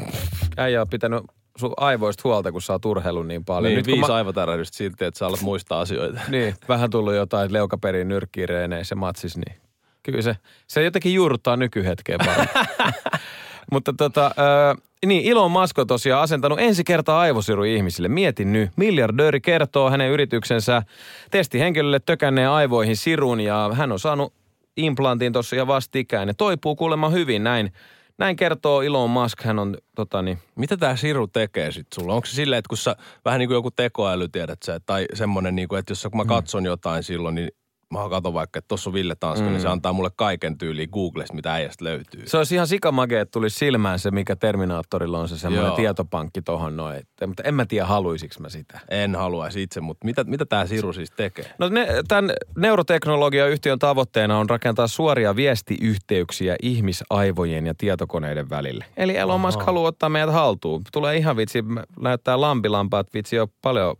äijä 0.57 0.81
on 0.81 0.89
pitänyt 0.89 1.23
sun 1.57 1.73
aivoista 1.77 2.21
huolta, 2.23 2.51
kun 2.51 2.62
sä 2.62 2.73
oot 2.73 2.86
urheillut 2.86 3.27
niin 3.27 3.45
paljon. 3.45 3.69
Niin, 3.69 3.77
Nyt, 3.77 3.88
viisi 3.88 4.07
mä... 4.10 4.15
aivotärähdystä 4.15 4.77
silti, 4.77 5.05
että 5.05 5.17
sä 5.17 5.27
alat 5.27 5.41
muistaa 5.41 5.79
asioita. 5.79 6.19
Niin, 6.27 6.55
vähän 6.69 6.89
tullut 6.89 7.13
jotain 7.13 7.53
leukaperin 7.53 8.07
nyrkkiireeneissä 8.07 8.95
matsis, 8.95 9.38
niin 9.38 9.62
kyllä 10.03 10.21
se, 10.21 10.37
se 10.67 10.83
jotenkin 10.83 11.13
juurruttaa 11.13 11.57
nykyhetkeen 11.57 12.19
paremmin. 12.25 12.49
Mutta 13.71 13.93
tota, 13.97 14.31
ö, 14.71 14.81
niin 15.05 15.31
Elon 15.31 15.51
Musk 15.51 15.79
on 15.79 15.87
tosiaan 15.87 16.23
asentanut 16.23 16.59
ensi 16.59 16.83
kertaa 16.83 17.19
aivosiru 17.19 17.63
ihmisille. 17.63 18.07
Mietin 18.07 18.53
nyt, 18.53 18.71
miljardööri 18.75 19.41
kertoo 19.41 19.89
hänen 19.89 20.11
yrityksensä 20.11 20.83
testihenkilölle 21.31 21.99
tökänneen 21.99 22.49
aivoihin 22.49 22.97
sirun 22.97 23.39
ja 23.39 23.69
hän 23.73 23.91
on 23.91 23.99
saanut 23.99 24.33
implantin 24.77 25.33
tuossa 25.33 25.55
ja 25.55 25.67
vastikään 25.67 26.27
ja 26.27 26.33
toipuu 26.33 26.75
kuulemma 26.75 27.09
hyvin 27.09 27.43
näin. 27.43 27.71
Näin 28.17 28.35
kertoo 28.35 28.81
Elon 28.81 29.09
Musk, 29.09 29.43
hän 29.43 29.59
on 29.59 29.77
tota 29.95 30.21
niin, 30.21 30.37
Mitä 30.55 30.77
tämä 30.77 30.95
Siru 30.95 31.27
tekee 31.27 31.71
sitten 31.71 32.01
sulla? 32.01 32.13
Onko 32.13 32.25
se 32.25 32.35
silleen, 32.35 32.59
että 32.59 32.69
kun 32.69 32.77
sä 32.77 32.95
vähän 33.25 33.39
niin 33.39 33.49
kuin 33.49 33.55
joku 33.55 33.71
tekoäly, 33.71 34.27
tiedät 34.27 34.59
sä, 34.65 34.79
tai 34.85 35.05
semmoinen, 35.13 35.55
niin 35.55 35.67
kuin, 35.67 35.79
että 35.79 35.91
jos 35.91 36.07
kun 36.11 36.17
mä 36.17 36.25
katson 36.25 36.65
jotain 36.65 37.03
silloin, 37.03 37.35
niin 37.35 37.51
mä 37.91 38.10
katson 38.10 38.34
vaikka, 38.34 38.60
että 38.60 38.67
tuossa 38.67 38.89
on 38.89 38.93
Ville 38.93 39.15
Tanska, 39.19 39.45
mm. 39.45 39.51
niin 39.51 39.62
se 39.62 39.67
antaa 39.67 39.93
mulle 39.93 40.12
kaiken 40.15 40.58
tyyliin 40.58 40.89
Googlesta, 40.91 41.34
mitä 41.34 41.54
äijästä 41.54 41.86
löytyy. 41.86 42.23
Se 42.25 42.38
olisi 42.38 42.56
ihan 42.56 42.67
sikamage, 42.67 43.19
että 43.19 43.32
tulisi 43.32 43.58
silmään 43.58 43.99
se, 43.99 44.12
mikä 44.12 44.36
Terminaattorilla 44.36 45.19
on 45.19 45.30
se 45.30 45.38
semmoinen 45.38 45.67
Joo. 45.67 45.75
tietopankki 45.75 46.41
tohon 46.41 46.77
noin. 46.77 47.01
Mutta 47.27 47.43
en 47.43 47.54
mä 47.54 47.65
tiedä, 47.65 47.86
haluaisinko 47.86 48.36
mä 48.39 48.49
sitä. 48.49 48.80
En 48.89 49.15
haluaisi 49.15 49.63
itse, 49.63 49.82
mutta 49.82 50.06
mitä, 50.06 50.23
mitä 50.23 50.45
tämä 50.45 50.65
Siru 50.65 50.93
siis 50.93 51.12
tekee? 51.12 51.54
No 51.60 51.69
ne, 51.69 51.88
tämän 52.08 52.32
neuroteknologiayhtiön 52.58 53.80
tavoitteena 53.80 54.39
on 54.39 54.49
rakentaa 54.49 54.88
suoria 54.88 55.36
viestiyhteyksiä 55.36 56.56
ihmisaivojen 56.62 57.67
ja 57.67 57.73
tietokoneiden 57.77 58.49
välille. 58.49 58.86
Eli 58.97 59.17
Elon 59.17 59.41
Musk 59.41 59.62
haluaa 59.62 59.88
ottaa 59.88 60.10
meidät 60.10 60.34
haltuun. 60.34 60.82
Tulee 60.91 61.17
ihan 61.17 61.38
vitsi, 61.38 61.63
näyttää 61.99 62.41
lampilampaat 62.41 63.13
vitsi 63.13 63.36
jo 63.36 63.47
paljon 63.62 63.95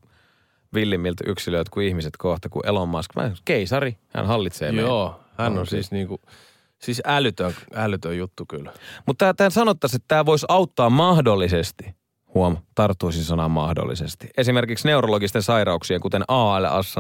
villimmiltä 0.74 1.24
yksilöitä 1.28 1.72
kuin 1.74 1.88
ihmiset 1.88 2.18
kohta, 2.18 2.50
kuin 2.50 2.68
Elon 2.68 2.90
Musk. 2.90 3.16
Mä, 3.16 3.32
keisari, 3.46 3.98
hän 4.14 4.26
hallitsee 4.26 4.72
meitä. 4.72 4.88
Joo, 4.88 5.22
hän 5.38 5.52
on 5.52 5.60
On 5.60 5.68
siis 5.68 5.92
niinku 5.92 6.22
Siis 6.82 7.02
älytön, 7.06 7.54
älytön 7.74 8.18
juttu 8.18 8.46
kyllä. 8.46 8.74
Mutta 9.06 9.34
tämän 9.34 9.52
sanottaisiin, 9.52 9.98
että 9.98 10.08
tämä 10.08 10.26
voisi 10.26 10.46
auttaa 10.50 10.90
mahdollisesti, 10.90 11.96
huom, 12.34 12.58
tarttuisin 12.76 13.24
sanaan 13.24 13.52
mahdollisesti, 13.52 14.30
esimerkiksi 14.38 14.88
neurologisten 14.88 15.44
sairauksien, 15.44 16.02
kuten 16.02 16.24
ALS, 16.28 16.96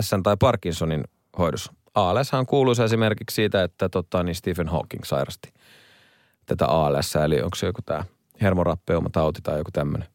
S 0.00 0.10
tai 0.22 0.36
Parkinsonin 0.36 1.04
hoidossa. 1.38 1.72
ALS 1.94 2.34
on 2.34 2.46
kuuluisa 2.46 2.84
esimerkiksi 2.84 3.34
siitä, 3.34 3.62
että 3.62 3.88
tota, 3.88 4.22
niin 4.22 4.34
Stephen 4.34 4.68
Hawking 4.68 5.04
sairasti 5.04 5.52
tätä 6.46 6.66
ALS, 6.66 7.16
eli 7.16 7.42
onko 7.42 7.54
se 7.54 7.66
joku 7.66 7.82
tämä 7.82 8.04
hermorappeuma-tauti 8.40 9.40
tai 9.42 9.58
joku 9.58 9.70
tämmöinen. 9.70 10.08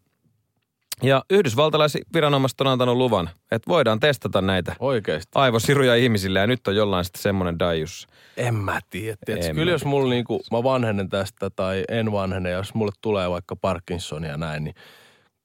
Ja 1.02 1.24
yhdysvaltalaisviranomaiset 1.30 2.62
on 2.62 2.68
antanut 2.68 2.98
luvan, 2.98 3.30
että 3.52 3.70
voidaan 3.70 4.00
testata 4.00 4.42
näitä 4.42 4.76
Oikeesti. 4.80 5.32
aivosiruja 5.36 5.96
ihmisille 5.96 6.40
ja 6.40 6.48
nyt 6.48 6.68
on 6.68 6.76
jollain 6.76 7.06
sitten 7.06 7.22
semmoinen 7.22 7.60
daius. 7.60 8.08
En 8.38 8.56
mä 8.56 8.80
tiedä. 8.90 9.18
Tiedätkö, 9.26 9.50
En 9.50 9.56
kyllä 9.56 9.72
mä 9.72 9.76
jos 9.76 9.86
mulla 9.86 10.10
niinku, 10.10 10.42
mä 10.52 10.64
vanhenen 10.64 11.10
tästä 11.10 11.50
tai 11.50 11.84
en 11.90 12.12
vanhene, 12.12 12.50
jos 12.50 12.74
mulle 12.74 12.92
tulee 13.02 13.30
vaikka 13.30 13.56
Parkinsonia 13.56 14.32
ja 14.32 14.38
näin, 14.38 14.64
niin 14.64 14.76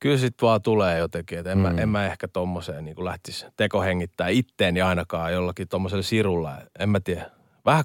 kyllä 0.00 0.18
sit 0.18 0.34
vaan 0.42 0.62
tulee 0.62 0.98
jotenkin. 0.98 1.38
Että 1.38 1.52
en, 1.52 1.58
mm. 1.58 1.62
mä, 1.62 1.82
en 1.82 1.88
mä 1.88 2.06
ehkä 2.06 2.28
tommoseen 2.28 2.84
niinku 2.84 3.04
lähtisi 3.04 3.46
tekohengittää 3.56 4.28
itteeni 4.28 4.82
ainakaan 4.82 5.32
jollakin 5.32 5.68
tommoselle 5.68 6.02
sirulla. 6.02 6.52
En 6.78 6.88
mä 6.88 7.00
tiedä. 7.00 7.30
Vähän 7.66 7.84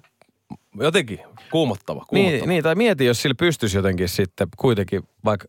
jotenkin 0.80 1.20
kuumottava, 1.52 2.06
kuumottava. 2.10 2.38
Niin, 2.38 2.50
niin, 2.50 2.64
tai 2.64 2.76
mieti, 2.76 3.06
jos 3.06 3.22
sillä 3.22 3.36
pystyisi 3.36 3.78
jotenkin 3.78 4.10
sitten 4.10 4.48
kuitenkin 4.58 5.04
vaikka 5.26 5.48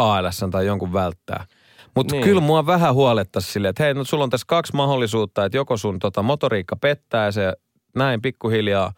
ALS 0.00 0.40
tai 0.50 0.66
jonkun 0.66 0.92
välttää. 0.92 1.44
Mutta 1.96 2.12
Niin. 2.14 2.20
niin. 2.20 2.28
kyllä 2.28 2.40
mua 2.40 2.66
vähän 2.66 2.94
huolettaisi 2.94 3.52
silleen, 3.52 3.70
että 3.70 3.82
hei, 3.82 3.94
no 3.94 4.04
sulla 4.04 4.24
on 4.24 4.30
tässä 4.30 4.44
kaksi 4.48 4.72
mahdollisuutta, 4.76 5.44
että 5.44 5.58
joko 5.58 5.76
sun 5.76 5.98
tota, 5.98 6.22
motoriikka 6.22 6.76
pettää 6.76 7.24
ja 7.24 7.32
se 7.32 7.52
näin 7.96 8.22
pikkuhiljaa 8.22 8.92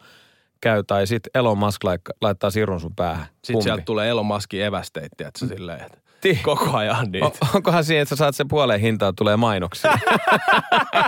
käy, 0.61 0.83
tai 0.87 1.07
sitten 1.07 1.31
Elon 1.35 1.57
Musk 1.57 1.83
laittaa, 1.83 2.13
laittaa 2.21 2.49
sirun 2.49 2.79
sun 2.79 2.95
päähän. 2.95 3.25
Sitten 3.43 3.63
sieltä 3.63 3.83
tulee 3.85 4.09
Elon 4.09 4.25
Muskin 4.25 4.63
evästeitä, 4.63 5.27
että 5.27 5.47
silleen, 5.47 5.81
että 5.85 5.97
Ti- 6.21 6.39
koko 6.43 6.77
ajan 6.77 7.11
niitä. 7.11 7.25
O, 7.25 7.33
onkohan 7.55 7.83
siinä, 7.83 8.01
että 8.01 8.09
sä 8.09 8.19
saat 8.19 8.35
sen 8.35 8.47
puoleen 8.47 8.79
hintaa, 8.79 9.13
tulee 9.13 9.37
mainoksia. 9.37 9.91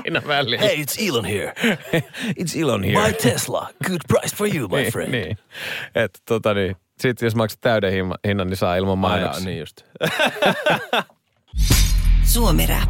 Aina 0.06 0.22
väliin. 0.28 0.62
Hey, 0.62 0.76
it's 0.76 1.10
Elon 1.10 1.26
here. 1.26 1.54
It's 2.42 2.62
Elon 2.62 2.84
here. 2.84 3.14
Tesla. 3.14 3.68
Good 3.88 4.00
price 4.08 4.36
for 4.36 4.56
you, 4.56 4.68
niin, 4.68 5.12
niin. 5.12 5.38
Että 5.96 6.20
tota 6.28 6.54
niin, 6.54 6.76
sitten 7.00 7.26
jos 7.26 7.36
maksat 7.36 7.62
täyden 7.62 7.92
hinnan, 7.92 8.18
hinnan 8.28 8.48
niin 8.48 8.58
saa 8.58 8.76
ilman 8.76 9.06
Aina, 9.06 9.08
mainoksia. 9.08 9.46
niin 9.46 9.60
just. 9.60 9.82
Suomi 12.34 12.66
Rap. 12.66 12.90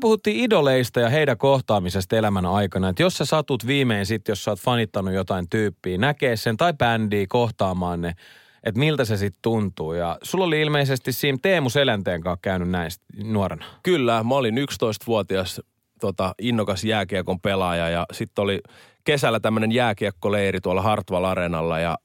Puhuttiin 0.00 0.44
idoleista 0.44 1.00
ja 1.00 1.08
heidän 1.08 1.38
kohtaamisesta 1.38 2.16
elämän 2.16 2.46
aikana. 2.46 2.88
Että 2.88 3.02
jos 3.02 3.18
sä 3.18 3.24
satut 3.24 3.66
viimein 3.66 4.06
sitten, 4.06 4.32
jos 4.32 4.44
sä 4.44 4.50
oot 4.50 4.60
fanittanut 4.60 5.14
jotain 5.14 5.48
tyyppiä, 5.50 5.98
näkee 5.98 6.36
sen 6.36 6.56
tai 6.56 6.72
bändiä 6.72 7.26
kohtaamaan 7.28 8.00
ne, 8.00 8.14
että 8.64 8.78
miltä 8.78 9.04
se 9.04 9.16
sitten 9.16 9.42
tuntuu. 9.42 9.92
Ja 9.92 10.18
sulla 10.22 10.44
oli 10.44 10.60
ilmeisesti 10.60 11.12
siinä 11.12 11.38
Teemu 11.42 11.70
Selänteen 11.70 12.20
kanssa 12.20 12.38
käynyt 12.42 12.68
näistä 12.68 13.04
nuorena. 13.24 13.64
Kyllä, 13.82 14.22
mä 14.22 14.34
olin 14.34 14.58
11-vuotias 14.58 15.60
tota, 16.00 16.34
innokas 16.38 16.84
jääkiekon 16.84 17.40
pelaaja 17.40 17.88
ja 17.88 18.06
sitten 18.12 18.42
oli 18.42 18.60
kesällä 19.08 19.40
tämmöinen 19.40 19.72
jääkiekkoleiri 19.72 20.60
tuolla 20.60 20.82
Hartwall 20.82 21.24
Areenalla 21.24 21.78
ja 21.78 21.98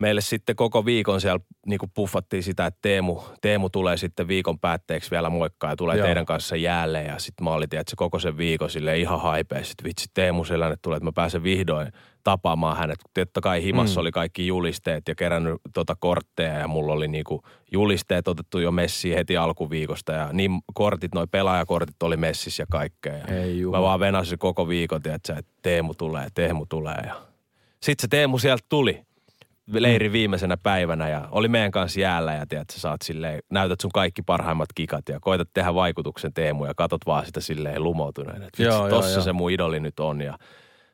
meille 0.00 0.20
sitten 0.20 0.56
koko 0.56 0.84
viikon 0.84 1.20
siellä 1.20 1.40
niin 1.66 1.80
puffattiin 1.94 2.42
sitä, 2.42 2.66
että 2.66 2.78
Teemu, 2.82 3.20
Teemu 3.40 3.70
tulee 3.70 3.96
sitten 3.96 4.28
viikon 4.28 4.58
päätteeksi 4.58 5.10
vielä 5.10 5.30
moikkaa 5.30 5.70
ja 5.70 5.76
tulee 5.76 5.96
Joo. 5.96 6.06
teidän 6.06 6.26
kanssa 6.26 6.56
jäälle 6.56 7.02
ja 7.02 7.18
sitten 7.18 7.44
mä 7.44 7.50
olin, 7.50 7.68
tiedätkö, 7.68 7.92
koko 7.96 8.18
sen 8.18 8.36
viikon 8.36 8.70
sille 8.70 8.98
ihan 8.98 9.20
haipea. 9.20 9.64
Sitten 9.64 9.84
vitsi 9.84 10.06
Teemu 10.14 10.44
sellainen 10.44 10.78
tulee, 10.82 10.96
että 10.96 11.04
mä 11.04 11.12
pääsen 11.14 11.42
vihdoin 11.42 11.92
tapaamaan 12.26 12.76
hänet. 12.76 12.98
Totta 13.14 13.40
kai 13.40 13.62
himassa 13.62 14.00
mm. 14.00 14.02
oli 14.02 14.12
kaikki 14.12 14.46
julisteet 14.46 15.08
ja 15.08 15.14
kerännyt 15.14 15.54
tota 15.74 15.96
kortteja 15.98 16.52
ja 16.52 16.68
mulla 16.68 16.92
oli 16.92 17.08
niinku 17.08 17.42
julisteet 17.72 18.28
otettu 18.28 18.58
jo 18.58 18.72
messiin 18.72 19.16
heti 19.16 19.36
alkuviikosta 19.36 20.12
ja 20.12 20.28
niin 20.32 20.60
kortit, 20.74 21.14
noi 21.14 21.26
pelaajakortit 21.30 22.02
oli 22.02 22.16
messissä 22.16 22.62
ja 22.62 22.66
kaikkea. 22.70 23.16
Ja 23.16 23.26
Ei 23.26 23.64
mä 23.64 23.82
vaan 23.82 24.00
venasin 24.00 24.38
koko 24.38 24.68
viikon, 24.68 25.02
tiedätkö, 25.02 25.34
että 25.38 25.52
Teemu 25.62 25.94
tulee, 25.94 26.28
Teemu 26.34 26.66
tulee 26.68 27.00
ja 27.06 27.14
sitten 27.82 28.02
se 28.02 28.08
Teemu 28.08 28.38
sieltä 28.38 28.64
tuli 28.68 29.02
leirin 29.72 30.12
viimeisenä 30.12 30.56
päivänä 30.56 31.08
ja 31.08 31.28
oli 31.30 31.48
meidän 31.48 31.70
kanssa 31.70 32.00
jäällä 32.00 32.34
ja 32.34 32.46
tiedät, 32.46 32.70
sä 32.70 32.80
saat 32.80 33.02
silleen, 33.02 33.40
näytät 33.50 33.80
sun 33.80 33.90
kaikki 33.94 34.22
parhaimmat 34.22 34.68
kikat 34.74 35.08
ja 35.08 35.20
koitat 35.20 35.48
tehdä 35.54 35.74
vaikutuksen 35.74 36.32
Teemu 36.32 36.64
ja 36.64 36.74
katot 36.76 37.00
vaan 37.06 37.26
sitä 37.26 37.40
silleen 37.40 37.84
lumoutuneena. 37.84 38.46
Että 38.46 38.62
Joo, 38.62 38.82
vitsi, 38.82 38.94
joo, 38.94 39.00
tossa 39.00 39.18
joo. 39.18 39.22
se 39.22 39.32
mun 39.32 39.50
idoli 39.50 39.80
nyt 39.80 40.00
on 40.00 40.20
ja 40.20 40.38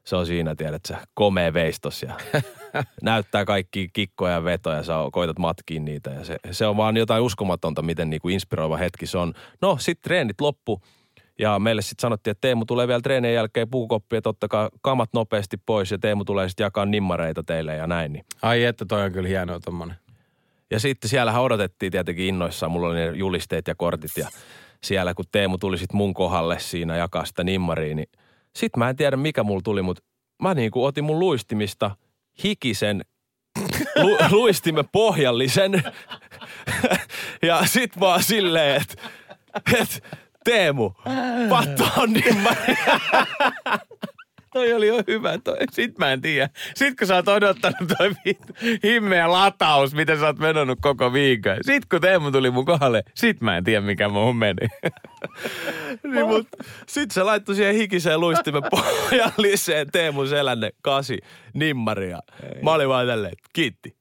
se 0.04 0.16
on 0.16 0.26
siinä, 0.26 0.54
tiedät 0.54 0.82
sä, 0.88 0.98
komea 1.14 1.52
veistos 1.52 2.02
ja 2.02 2.14
näyttää 3.02 3.44
kaikki 3.44 3.88
kikkoja 3.92 4.32
ja 4.32 4.44
vetoja, 4.44 4.82
sä 4.82 4.94
koitat 5.12 5.38
matkiin 5.38 5.84
niitä 5.84 6.10
ja 6.10 6.24
se, 6.24 6.36
se 6.50 6.66
on 6.66 6.76
vaan 6.76 6.96
jotain 6.96 7.22
uskomatonta, 7.22 7.82
miten 7.82 8.10
niinku 8.10 8.28
inspiroiva 8.28 8.76
hetki 8.76 9.06
se 9.06 9.18
on. 9.18 9.34
No 9.60 9.76
sit 9.80 10.00
treenit 10.00 10.40
loppu 10.40 10.80
ja 11.38 11.58
meille 11.58 11.82
sitten 11.82 12.02
sanottiin, 12.02 12.32
että 12.32 12.40
Teemu 12.40 12.64
tulee 12.64 12.88
vielä 12.88 13.00
treenien 13.00 13.34
jälkeen 13.34 13.70
puukoppi, 13.70 14.16
että 14.16 14.28
ottakaa 14.28 14.70
kamat 14.82 15.10
nopeasti 15.14 15.56
pois 15.66 15.90
ja 15.90 15.98
Teemu 15.98 16.24
tulee 16.24 16.48
sitten 16.48 16.64
jakaa 16.64 16.86
nimmareita 16.86 17.42
teille 17.42 17.76
ja 17.76 17.86
näin. 17.86 18.12
Niin 18.12 18.24
Ai 18.42 18.64
että 18.64 18.84
toi 18.84 19.02
on 19.02 19.12
kyllä 19.12 19.28
hienoa 19.28 19.60
tommonen. 19.60 19.96
ja 20.70 20.80
sitten 20.80 21.10
siellähän 21.10 21.42
odotettiin 21.42 21.92
tietenkin 21.92 22.26
innoissaan, 22.26 22.72
mulla 22.72 22.88
oli 22.88 22.96
ne 22.96 23.06
julisteet 23.06 23.68
ja 23.68 23.74
kortit 23.74 24.10
ja 24.16 24.28
siellä 24.82 25.14
kun 25.14 25.24
Teemu 25.32 25.58
tuli 25.58 25.78
sitten 25.78 25.96
mun 25.96 26.14
kohdalle 26.14 26.58
siinä 26.58 26.96
jakaa 26.96 27.24
sitä 27.24 27.44
nimmariin, 27.44 27.96
niin 27.96 28.08
sit 28.58 28.76
mä 28.76 28.88
en 28.88 28.96
tiedä 28.96 29.16
mikä 29.16 29.42
mulla 29.42 29.60
tuli, 29.64 29.82
mutta 29.82 30.02
mä 30.42 30.54
niinku 30.54 30.84
otin 30.84 31.04
mun 31.04 31.18
luistimista 31.18 31.96
hikisen 32.44 33.04
lu, 33.96 34.18
luistimen 34.38 34.84
pohjallisen 34.92 35.82
ja 37.48 37.66
sit 37.66 38.00
vaan 38.00 38.22
silleen, 38.22 38.82
että 38.82 38.94
et, 39.80 40.02
Teemu, 40.44 40.90
vatto 41.50 41.84
on 41.96 42.12
nimmari. 42.12 42.74
Toi 44.52 44.72
oli 44.72 44.86
jo 44.86 45.02
hyvä 45.06 45.38
toi. 45.38 45.56
Sit 45.70 45.98
mä 45.98 46.12
en 46.12 46.20
tiedä. 46.20 46.48
Sit 46.74 46.98
kun 46.98 47.06
sä 47.06 47.14
oot 47.14 47.28
odottanut 47.28 47.88
toi 47.98 48.34
himmeä 48.84 49.32
lataus, 49.32 49.94
miten 49.94 50.18
sä 50.18 50.26
oot 50.26 50.38
menonut 50.38 50.78
koko 50.82 51.12
viikon. 51.12 51.56
Sit 51.62 51.84
kun 51.86 52.00
Teemu 52.00 52.30
tuli 52.30 52.50
mun 52.50 52.64
kohdalle, 52.64 53.02
sit 53.14 53.40
mä 53.40 53.56
en 53.56 53.64
tiedä 53.64 53.80
mikä 53.80 54.08
muuhun 54.08 54.36
meni. 54.36 54.68
niin, 56.12 56.26
mut 56.26 56.48
sit 56.86 57.10
se 57.10 57.22
laittoi 57.22 57.54
siihen 57.54 57.74
hikiseen 57.74 58.20
luistimen 58.20 58.62
pohjalliseen 58.70 59.90
Teemu 59.92 60.26
Selänne 60.26 60.70
kasi 60.82 61.18
nimmaria. 61.54 62.18
Mä 62.62 62.72
olin 62.72 62.88
vaan 62.88 63.06
tälleen, 63.06 63.32
että 63.32 63.48
kiitti. 63.52 63.96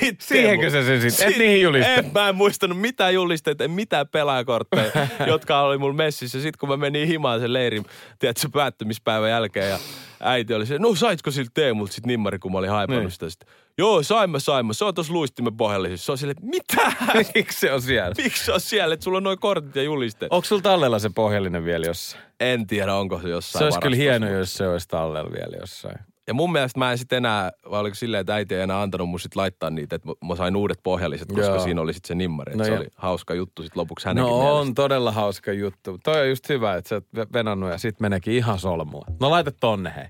Kiitti 0.00 0.24
Siihenkö 0.24 0.70
sä 0.70 0.84
sen 0.84 1.10
sit- 1.10 1.28
et 1.28 1.36
niihin 1.38 1.60
julisteet? 1.62 1.98
En, 2.06 2.10
mä 2.14 2.28
en 2.28 2.34
muistanut 2.34 2.80
mitään 2.80 3.14
julisteita, 3.14 3.64
en 3.64 3.70
mitään 3.70 4.08
pelaajakortteja, 4.08 4.90
jotka 5.26 5.60
oli 5.60 5.78
mulla 5.78 5.94
messissä. 5.94 6.40
Sitten 6.42 6.58
kun 6.60 6.68
mä 6.68 6.76
menin 6.76 7.08
himaan 7.08 7.40
sen 7.40 7.52
leirin, 7.52 7.84
tiedätkö, 8.18 8.48
päättymispäivän 8.52 9.30
jälkeen 9.30 9.70
ja 9.70 9.78
äiti 10.20 10.54
oli 10.54 10.66
se, 10.66 10.78
no 10.78 10.94
saitko 10.94 11.30
siltä 11.30 11.50
Teemulta 11.54 11.92
sit 11.92 12.06
nimmari, 12.06 12.38
kun 12.38 12.52
mä 12.52 12.58
olin 12.58 12.70
haipannut 12.70 13.04
Niin. 13.04 13.10
sitä. 13.10 13.30
Sitten, 13.30 13.48
Joo, 13.78 14.02
saimme, 14.02 14.40
saimme. 14.40 14.74
Se 14.74 14.84
on 14.84 14.94
tuossa 14.94 15.12
luistimen 15.12 15.56
pohjallisessa. 15.56 16.06
Se 16.06 16.12
on 16.12 16.18
silleen, 16.18 16.36
mitä? 16.42 16.92
Miksi 17.34 17.60
se 17.60 17.72
on 17.72 17.82
siellä? 17.82 18.14
Miksi 18.18 18.44
se 18.44 18.52
on 18.52 18.60
siellä, 18.60 18.94
että 18.94 19.04
sulla 19.04 19.16
on 19.16 19.22
noin 19.24 19.38
kortit 19.38 19.76
ja 19.76 19.82
julisteet? 19.82 20.32
Onko 20.32 20.44
sulla 20.44 20.62
tallella 20.62 20.98
se 20.98 21.10
pohjallinen 21.14 21.64
vielä 21.64 21.86
jossain? 21.86 22.22
En 22.40 22.66
tiedä, 22.66 22.94
onko 22.94 23.20
se 23.20 23.28
jossain 23.28 23.58
Se 23.60 23.64
olisi 23.64 23.80
kyllä 23.80 23.96
hieno, 23.96 24.28
jos 24.28 24.54
se 24.54 24.68
olisi 24.68 24.88
tallella 24.88 25.30
vielä 25.32 25.56
jossain. 25.60 25.98
Ja 26.26 26.34
mun 26.34 26.52
mielestä 26.52 26.78
mä 26.78 26.92
en 26.92 26.98
sitten 26.98 27.16
enää, 27.16 27.50
vai 27.70 27.80
oliko 27.80 27.94
silleen, 27.94 28.20
että 28.20 28.34
äiti 28.34 28.54
ei 28.54 28.60
enää 28.60 28.82
antanut 28.82 29.08
mun 29.08 29.20
sit 29.20 29.36
laittaa 29.36 29.70
niitä, 29.70 29.96
että 29.96 30.08
mä- 30.28 30.36
sain 30.36 30.56
uudet 30.56 30.78
pohjalliset, 30.82 31.28
koska 31.28 31.46
Joo. 31.54 31.60
siinä 31.64 31.80
oli 31.80 31.94
sitten 31.94 32.08
se 32.08 32.14
nimmari. 32.14 32.52
No 32.52 32.58
No 32.58 32.64
se 32.64 32.72
oli 32.78 32.86
hauska 32.96 33.34
juttu 33.34 33.62
sitten 33.62 33.80
lopuksi 33.80 34.06
hänenkin 34.06 34.30
No 34.32 34.38
mielestä. 34.38 34.60
on 34.60 34.74
todella 34.74 35.12
hauska 35.12 35.52
juttu. 35.52 35.98
Toi 36.04 36.20
on 36.20 36.28
just 36.28 36.48
hyvä, 36.48 36.74
että 36.74 36.88
sä 36.88 36.94
oot 36.94 37.04
ve- 37.16 37.32
venannut 37.32 37.70
ja 37.70 37.78
sit 37.78 38.00
meneekin 38.00 38.34
ihan 38.34 38.58
solmua. 38.58 39.04
No 39.20 39.30
laita 39.30 39.52
tonne 39.60 39.92
hei. 39.96 40.04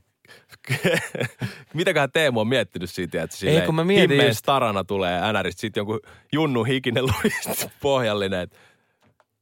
Mitäköhän 1.74 2.12
Teemu 2.12 2.40
on 2.40 2.48
miettinyt 2.48 2.90
siitä, 2.90 3.22
että 3.22 3.36
silleen 3.36 3.66
kun 3.66 3.74
mä 3.74 3.84
mietin 3.84 4.10
himmeen 4.10 4.28
just- 4.28 4.38
starana 4.38 4.84
tulee 4.84 5.32
NRistä 5.32 5.60
sitten 5.60 5.80
jonkun 5.80 6.00
junnu 6.32 6.64
hikinen 6.64 7.04
luist 7.04 7.66
pohjallinen. 7.82 8.40
että 8.40 8.56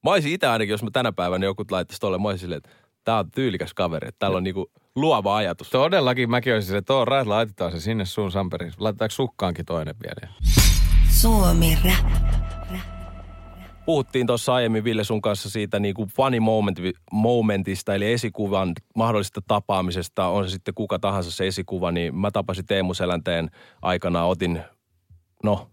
Mä 0.05 0.11
olisin 0.11 0.33
itse 0.33 0.46
ainakin, 0.46 0.70
jos 0.72 0.83
mä 0.83 0.90
tänä 0.92 1.12
päivänä 1.12 1.44
joku 1.46 1.64
laittaisi 1.70 2.01
tolle, 2.01 2.18
mä 2.18 2.29
olisin 2.29 2.40
silleen, 2.40 2.57
että 2.59 2.70
tää 3.05 3.18
on 3.18 3.31
tyylikäs 3.31 3.75
kaveri, 3.75 4.09
että 4.09 4.18
täällä 4.18 4.37
on 4.37 4.44
niinku 4.44 4.70
luova 4.96 5.37
ajatus. 5.37 5.70
Todellakin 5.70 6.31
mäkin 6.31 6.55
olisin 6.55 6.70
se, 6.70 6.77
että 6.77 6.94
on 6.94 7.09
right, 7.09 7.27
laitetaan 7.27 7.72
se 7.72 7.81
sinne 7.81 8.05
sun 8.05 8.33
samperiin. 8.33 8.72
Laitetaanko 8.79 9.11
sukkaankin 9.12 9.64
toinen 9.66 9.94
vielä? 10.03 10.35
Suomi 11.11 11.79
Rap. 11.85 12.12
Puhuttiin 13.87 14.27
tuossa 14.27 14.55
aiemmin 14.55 14.85
Ville 14.85 15.05
sun 15.05 15.22
kanssa 15.22 15.51
siitä 15.51 15.81
niin 15.81 15.94
kuin 15.94 16.09
funny 16.09 16.40
moment, 16.40 16.79
momentista, 17.12 17.94
eli 17.94 18.12
esikuvan 18.12 18.72
mahdollisesta 18.94 19.40
tapaamisesta, 19.49 20.27
on 20.27 20.44
se 20.44 20.51
sitten 20.51 20.75
kuka 20.75 20.99
tahansa 20.99 21.31
se 21.31 21.46
esikuva, 21.46 21.92
niin 21.92 22.14
mä 22.14 22.31
tapasin 22.31 22.66
Teemu 22.66 22.94
Selänteen 22.94 23.51
aikana, 23.83 24.25
otin, 24.25 24.61
no, 25.42 25.68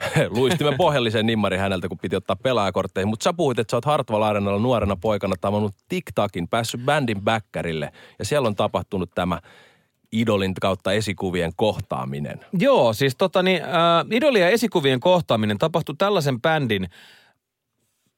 luistimen 0.38 0.76
pohjallisen 0.76 1.26
nimmari 1.26 1.56
häneltä, 1.56 1.88
kun 1.88 1.98
piti 1.98 2.16
ottaa 2.16 2.36
pelaajakortteihin. 2.36 3.08
Mutta 3.08 3.24
sä 3.24 3.32
puhuit, 3.32 3.58
että 3.58 3.70
sä 3.70 3.76
oot 3.76 3.84
Hartwall 3.84 4.22
Arenalla 4.22 4.60
nuorena 4.60 4.96
poikana 4.96 5.34
tavannut 5.40 5.74
TikTakin, 5.88 6.48
päässyt 6.48 6.80
bändin 6.84 7.22
bäkkärille. 7.22 7.92
Ja 8.18 8.24
siellä 8.24 8.48
on 8.48 8.56
tapahtunut 8.56 9.10
tämä 9.14 9.40
idolin 10.12 10.54
kautta 10.60 10.92
esikuvien 10.92 11.52
kohtaaminen. 11.56 12.40
Joo, 12.58 12.92
siis 12.92 13.16
tota 13.16 13.42
niin, 13.42 13.62
äh, 13.62 14.52
esikuvien 14.52 15.00
kohtaaminen 15.00 15.58
tapahtui 15.58 15.94
tällaisen 15.98 16.40
bändin, 16.40 16.88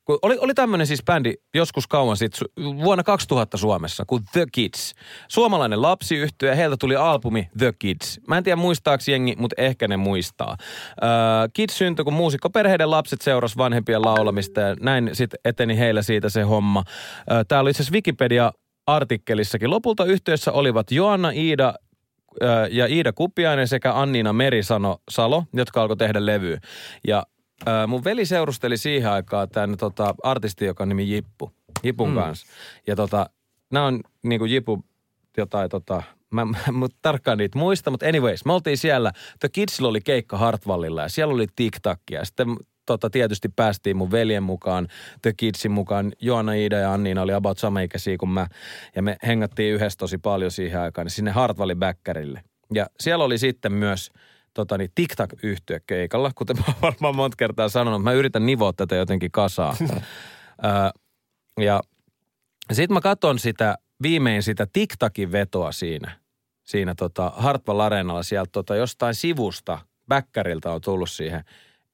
kun 0.05 0.19
oli, 0.23 0.39
oli 0.41 0.55
tämmöinen 0.55 0.87
siis 0.87 1.03
bändi 1.05 1.35
joskus 1.55 1.87
kauan 1.87 2.17
sitten, 2.17 2.49
vuonna 2.85 3.03
2000 3.03 3.57
Suomessa, 3.57 4.05
kuin 4.07 4.23
The 4.33 4.45
Kids. 4.53 4.95
Suomalainen 5.29 5.83
lapsiyhtiö 5.83 6.49
ja 6.49 6.55
heiltä 6.55 6.77
tuli 6.77 6.97
albumi 6.97 7.49
The 7.59 7.73
Kids. 7.79 8.21
Mä 8.29 8.39
en 8.39 8.45
tiedä 8.45 8.57
muistaako 8.57 9.05
jengi, 9.09 9.35
mutta 9.39 9.63
ehkä 9.63 9.89
ne 9.89 9.97
muistaa. 9.97 10.51
Äh, 10.51 10.59
Kids 11.53 11.79
syntyi, 11.79 12.05
kun 12.05 12.15
muusikkoperheiden 12.15 12.91
lapset 12.91 13.21
seurasi 13.21 13.57
vanhempien 13.57 14.03
laulamista 14.03 14.61
ja 14.61 14.77
näin 14.81 15.11
sitten 15.13 15.41
eteni 15.45 15.79
heillä 15.79 16.03
siitä 16.03 16.29
se 16.29 16.43
homma. 16.43 16.85
Äh, 17.33 17.45
Täällä 17.49 17.63
oli 17.63 17.71
itse 17.71 17.83
asiassa 17.83 17.95
Wikipedia 17.95 18.53
artikkelissakin. 18.87 19.71
Lopulta 19.71 20.05
yhteydessä 20.05 20.53
olivat 20.53 20.91
Joanna 20.91 21.31
Iida 21.31 21.75
ö, 22.43 22.69
ja 22.71 22.87
Iida 22.87 23.13
Kupiainen 23.13 23.69
sekä 23.69 23.95
Anniina 23.95 24.33
Merisano 24.33 24.99
Salo, 25.11 25.45
jotka 25.53 25.83
alkoi 25.83 25.97
tehdä 25.97 26.27
levyä. 26.27 26.59
Ja 27.07 27.23
ö, 27.69 27.87
mun 27.87 28.05
veli 28.05 28.27
seurusteli 28.27 28.77
siihen 28.77 29.11
aikaan 29.11 29.49
tämän 29.49 29.77
tota, 29.77 30.15
artisti, 30.23 30.65
joka 30.65 30.85
on 30.85 30.89
nimi 30.89 31.15
Jippu. 31.15 31.53
Jipun 31.83 32.09
mm. 32.09 32.15
kanssa. 32.15 32.47
Ja 32.87 32.97
tota, 32.97 33.31
nämä 33.71 33.87
on 33.87 34.01
niinku 34.23 34.45
Jipu 34.45 34.85
jotain 35.37 35.71
tota, 35.71 36.03
mä, 36.31 36.45
mä, 36.45 36.59
mä 36.79 36.87
tarkkaan 37.03 37.39
niitä 37.39 37.59
muista, 37.59 37.91
mutta 37.91 38.07
anyways, 38.07 38.45
me 38.45 38.53
oltiin 38.53 38.79
siellä, 38.79 39.13
The 39.41 39.49
Kidsillä 39.49 39.89
oli 39.89 40.01
keikka 40.01 40.39
Hartwallilla 40.39 41.03
ja 41.03 41.09
siellä 41.09 41.35
oli 41.35 41.47
TikTakia. 41.57 42.25
Sitten 42.25 42.57
tota, 42.87 43.11
tietysti 43.11 43.49
päästiin 43.49 43.97
mun 43.97 44.11
veljen 44.11 44.43
mukaan, 44.43 44.89
The 45.23 45.33
Kidsin 45.37 45.71
mukaan. 45.71 46.13
Joanna, 46.21 46.53
Iida 46.53 46.79
ja 46.79 46.93
Anniina 46.93 47.23
oli 47.23 47.33
about 47.33 47.59
samaikäisiä 47.59 48.17
kuin 48.17 48.31
mä. 48.31 48.47
Ja 48.97 49.03
me 49.03 49.17
hengattiin 49.27 49.75
yhdessä 49.75 49.99
tosi 49.99 50.19
paljon 50.19 50.51
siihen 50.51 50.81
aikaan, 50.81 51.05
niin 51.05 51.13
sinne 51.13 51.31
Hartwallin 51.31 51.79
bäkkärille. 51.79 52.43
Ja 52.75 52.87
siellä 53.01 53.25
oli 53.25 53.39
sitten 53.39 53.73
myös 53.73 54.11
tota, 54.55 54.79
niin, 54.79 54.91
TikTok-yhtiö 54.95 55.81
keikalla, 55.87 56.31
kuten 56.35 56.57
mä 56.57 56.75
varmaan 56.83 57.17
monta 57.17 57.37
kertaa 57.37 57.69
sanonut. 57.69 58.03
Mä 58.03 58.13
yritän 58.13 58.47
nivoa 58.47 58.73
tätä 58.73 58.97
jotenkin 58.97 59.31
kasaan. 59.31 59.77
Ja 61.61 61.81
sitten 62.73 62.95
mä 62.95 63.01
katson 63.01 63.39
sitä, 63.39 63.79
viimein 64.03 64.43
sitä 64.43 64.67
TikTokin 64.73 65.33
vetoa 65.33 65.73
siinä, 65.73 66.21
siinä 66.65 66.95
tota 66.95 67.33
Hartwall 67.37 67.81
Areenalla 67.81 68.23
sieltä 68.23 68.49
tota 68.53 68.77
jostain 68.77 69.15
sivusta, 69.15 69.79
bäkkäriltä 70.09 70.73
on 70.73 70.81
tullut 70.81 71.11
siihen, 71.11 71.45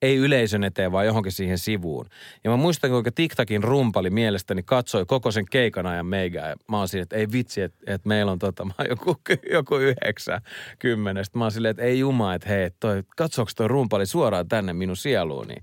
ei 0.03 0.17
yleisön 0.17 0.65
eteen, 0.65 0.93
vaan 0.93 1.07
johonkin 1.07 1.33
siihen 1.33 1.59
sivuun. 1.59 2.07
Ja 2.45 2.51
mä 2.51 2.57
muistan, 2.57 2.91
kuinka 2.91 3.13
TikTokin 3.13 3.65
rumpali 3.65 4.11
mielestäni 4.11 4.63
katsoi 4.63 5.07
koko 5.07 5.31
sen 5.31 5.45
keikan 5.51 5.87
ajan 5.87 6.07
meigää. 6.07 6.49
Ja 6.49 6.57
mä 6.69 6.79
oon 6.79 6.89
siinä, 6.89 7.03
että 7.03 7.17
ei 7.17 7.27
vitsi, 7.33 7.63
että, 7.63 7.79
että 7.87 8.09
meillä 8.09 8.33
on 8.33 8.39
tota, 8.39 8.65
mä 8.65 8.73
oon 8.79 8.89
joku, 8.89 9.17
joku 9.53 9.77
yhdeksän 9.77 10.41
kymmenestä. 10.79 11.39
Mä 11.39 11.45
oon 11.45 11.53
silleen, 11.53 11.71
että 11.71 11.83
ei 11.83 11.99
juma, 11.99 12.35
että 12.35 12.49
hei, 12.49 12.71
toi, 12.81 13.03
katsoks 13.17 13.55
toi 13.55 13.69
rumpali 13.69 14.07
suoraan 14.07 14.49
tänne 14.49 14.73
minun 14.73 14.97
sieluuni. 14.97 15.55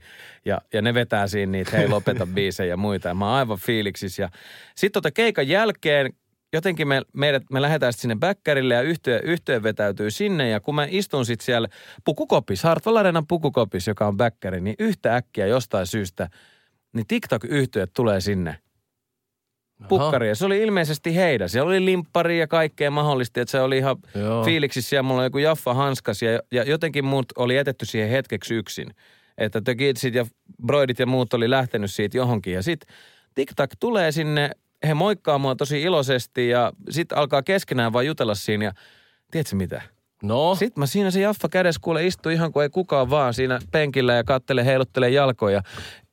Ja, 0.45 0.61
ja 0.73 0.81
ne 0.81 0.93
vetää 0.93 1.27
siinä 1.27 1.51
niitä, 1.51 1.77
hei 1.77 1.87
lopeta 1.87 2.27
biisejä 2.35 2.69
ja 2.69 2.77
muita. 2.77 3.07
Ja 3.07 3.15
mä 3.15 3.25
oon 3.25 3.35
aivan 3.35 3.57
fiiliksissä. 3.57 4.23
Ja 4.23 4.29
sitten 4.75 5.03
tota 5.03 5.11
keikan 5.11 5.47
jälkeen 5.47 6.13
jotenkin 6.55 6.87
me, 6.87 7.01
meidät, 7.13 7.43
me 7.51 7.61
lähdetään 7.61 7.93
sitten 7.93 8.01
sinne 8.01 8.15
bäkkärille 8.15 8.73
ja 8.73 8.81
yhtiö, 8.81 9.19
yhtiö 9.23 9.63
vetäytyy 9.63 10.11
sinne. 10.11 10.49
Ja 10.49 10.59
kun 10.59 10.75
mä 10.75 10.87
istun 10.89 11.25
sitten 11.25 11.45
siellä 11.45 11.67
pukukopis, 12.05 12.63
Hartwall 12.63 12.95
Arenan 12.95 13.27
pukukopis, 13.27 13.87
joka 13.87 14.07
on 14.07 14.17
bäkkäri, 14.17 14.61
niin 14.61 14.75
yhtä 14.79 15.15
äkkiä 15.15 15.47
jostain 15.47 15.87
syystä, 15.87 16.29
niin 16.93 17.07
TikTok-yhtiöt 17.07 17.91
tulee 17.93 18.21
sinne 18.21 18.57
pukkariin. 19.87 20.29
Ja 20.29 20.35
se 20.35 20.45
oli 20.45 20.61
ilmeisesti 20.61 21.15
heidän. 21.15 21.49
Siellä 21.49 21.67
oli 21.67 21.85
limppari 21.85 22.39
ja 22.39 22.47
kaikkea 22.47 22.91
mahdollista, 22.91 23.41
että 23.41 23.51
se 23.51 23.61
oli 23.61 23.77
ihan 23.77 23.95
Joo. 24.15 24.43
fiiliksissä 24.43 24.95
ja 24.95 25.03
mulla 25.03 25.21
oli 25.21 25.25
joku 25.25 25.37
Jaffa 25.37 25.73
hanskas 25.73 26.21
ja, 26.21 26.39
ja 26.51 26.63
jotenkin 26.63 27.05
muut 27.05 27.25
oli 27.37 27.55
jätetty 27.55 27.85
siihen 27.85 28.09
hetkeksi 28.09 28.55
yksin. 28.55 28.87
Että 29.37 29.61
The 29.61 29.75
Kidsit 29.75 30.15
ja 30.15 30.25
Broidit 30.65 30.99
ja 30.99 31.05
muut 31.05 31.33
oli 31.33 31.49
lähtenyt 31.49 31.91
siitä 31.91 32.17
johonkin. 32.17 32.53
Ja 32.53 32.63
sitten 32.63 32.95
TikTok 33.35 33.69
tulee 33.79 34.11
sinne, 34.11 34.51
he 34.87 34.93
moikkaa 34.93 35.37
mua 35.37 35.55
tosi 35.55 35.81
iloisesti 35.81 36.49
ja 36.49 36.73
sitten 36.89 37.17
alkaa 37.17 37.43
keskenään 37.43 37.93
vaan 37.93 38.05
jutella 38.05 38.35
siinä 38.35 38.65
ja 38.65 38.71
tiedätkö 39.31 39.55
mitä? 39.55 39.81
No, 40.23 40.55
Sitten 40.55 40.81
mä 40.81 40.85
siinä 40.85 41.11
se 41.11 41.19
Jaffa 41.19 41.49
kädessä 41.49 41.81
kuule 41.83 42.05
istuu 42.05 42.31
ihan 42.31 42.51
kuin 42.51 42.63
ei 42.63 42.69
kukaan 42.69 43.09
vaan 43.09 43.33
siinä 43.33 43.59
penkillä 43.71 44.13
ja 44.13 44.23
kattele 44.23 44.65
heiluttelee 44.65 45.09
jalkoja. 45.09 45.61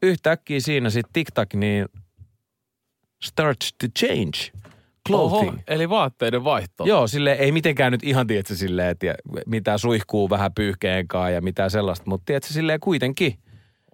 Yhtäkkiä 0.02 0.60
siinä 0.60 0.90
sitten 0.90 1.12
TikTok 1.12 1.54
niin 1.54 1.86
starts 3.22 3.74
to 3.80 3.86
change 3.98 4.62
clothing. 5.08 5.48
Oho, 5.48 5.62
eli 5.66 5.88
vaatteiden 5.88 6.44
vaihto. 6.44 6.84
Joo, 6.84 7.06
sille 7.06 7.32
ei 7.32 7.52
mitenkään 7.52 7.92
nyt 7.92 8.02
ihan, 8.02 8.26
tiedätkö, 8.26 8.54
silleen, 8.54 8.88
että 8.88 9.14
mitä 9.46 9.78
suihkuu 9.78 10.30
vähän 10.30 10.54
pyyhkeenkaan 10.54 11.34
ja 11.34 11.40
mitä 11.40 11.68
sellaista, 11.68 12.04
mutta 12.06 12.24
tiedätkö, 12.24 12.52
silleen 12.52 12.80
kuitenkin. 12.80 13.38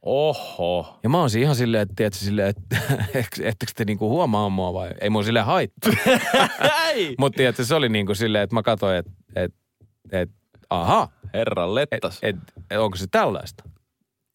Oho. 0.02 0.98
Ja 1.02 1.08
mä 1.08 1.18
oon 1.18 1.28
ihan 1.38 1.54
silleen, 1.56 1.82
että 1.82 1.94
tiedätkö, 1.96 2.18
silleen, 2.18 2.48
että 2.48 2.76
et, 3.14 3.26
ettekö 3.42 3.72
te 3.76 3.84
niinku 3.84 4.08
huomaa 4.08 4.48
mua 4.48 4.72
vai 4.72 4.90
ei 5.00 5.10
mua 5.10 5.22
silleen 5.22 5.44
haittaa. 5.46 5.92
Ei! 6.88 7.14
mutta 7.18 7.36
tiedätkö, 7.36 7.64
se 7.64 7.74
oli 7.74 7.88
niinku 7.88 8.14
silleen, 8.14 8.44
että 8.44 8.54
mä 8.54 8.62
katsoin, 8.62 8.96
että 8.96 9.10
et, 9.36 9.54
et, 10.12 10.30
aha, 10.70 11.08
Herran 11.34 11.68
et, 11.68 11.74
lettas. 11.74 12.18
et, 12.22 12.36
et, 12.70 12.78
onko 12.78 12.96
se 12.96 13.06
tällaista? 13.10 13.64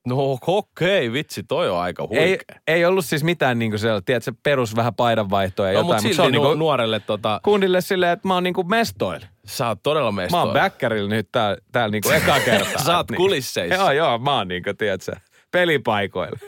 No 0.07 0.37
okei, 0.47 1.11
vitsi, 1.13 1.43
toi 1.43 1.69
on 1.69 1.79
aika 1.79 2.03
huikea. 2.07 2.23
Ei, 2.23 2.37
ei 2.67 2.85
ollut 2.85 3.05
siis 3.05 3.23
mitään 3.23 3.59
niinku 3.59 3.77
sellaista, 3.77 4.05
tiedätkö, 4.05 4.31
perus 4.43 4.75
vähän 4.75 4.95
paidanvaihtoa 4.95 5.67
ja 5.67 5.73
no, 5.73 5.79
jotain, 5.79 6.03
mutta 6.03 6.15
se 6.15 6.21
on 6.21 6.31
nu- 6.31 6.41
niinku 6.43 6.55
nuorelle 6.55 6.99
tota, 6.99 7.39
kundille 7.43 7.81
silleen, 7.81 8.11
että 8.11 8.27
mä 8.27 8.33
oon 8.33 8.43
niinku 8.43 8.63
mestoilla. 8.63 9.25
sä 9.45 9.67
oot 9.67 9.79
todella 9.83 10.11
Mä 10.11 10.21
mestoilla. 10.21 10.45
oon 10.45 10.53
bäkkärillä 10.53 11.09
nyt 11.09 11.27
täällä, 11.31 11.57
täällä 11.71 11.91
niinku 11.91 12.09
eka 12.09 12.39
kertaa. 12.45 12.83
Sä 12.83 12.97
oot 12.97 13.11
Niin. 13.11 13.17
kulisseissa. 13.17 13.75
Joo, 13.75 13.91
joo, 13.91 14.17
mä 14.19 14.37
oon 14.37 14.47
niinku, 14.47 14.69
tiedätkö, 14.77 15.11
pelipaikoilla. 15.53 16.39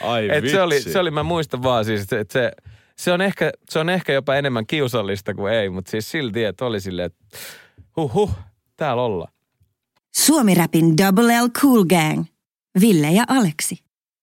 Ai 0.00 0.28
Et 0.32 0.48
se, 0.50 0.62
oli, 0.62 0.74
vitsi. 0.74 0.92
se 0.92 0.98
oli, 0.98 1.10
mä 1.10 1.22
muistan 1.22 1.62
vaan 1.62 1.84
siis, 1.84 2.12
että 2.12 2.32
se, 2.32 2.52
se, 2.96 3.12
on 3.12 3.20
ehkä, 3.20 3.52
se 3.70 3.78
on 3.78 3.88
ehkä 3.88 4.12
jopa 4.12 4.34
enemmän 4.34 4.66
kiusallista 4.66 5.34
kuin 5.34 5.52
ei, 5.52 5.70
mutta 5.70 5.90
siis 5.90 6.10
silti, 6.10 6.44
että 6.44 6.64
oli 6.64 6.80
silleen, 6.80 7.06
että 7.06 7.38
huh 7.96 8.14
huh, 8.14 8.30
täällä 8.76 9.02
ollaan. 9.02 9.32
Suomi-räpin 10.16 10.96
Double 10.96 11.42
L 11.42 11.48
Cool 11.48 11.84
Gang. 11.84 12.24
Ville 12.80 13.10
ja 13.10 13.24
Aleksi. 13.28 13.78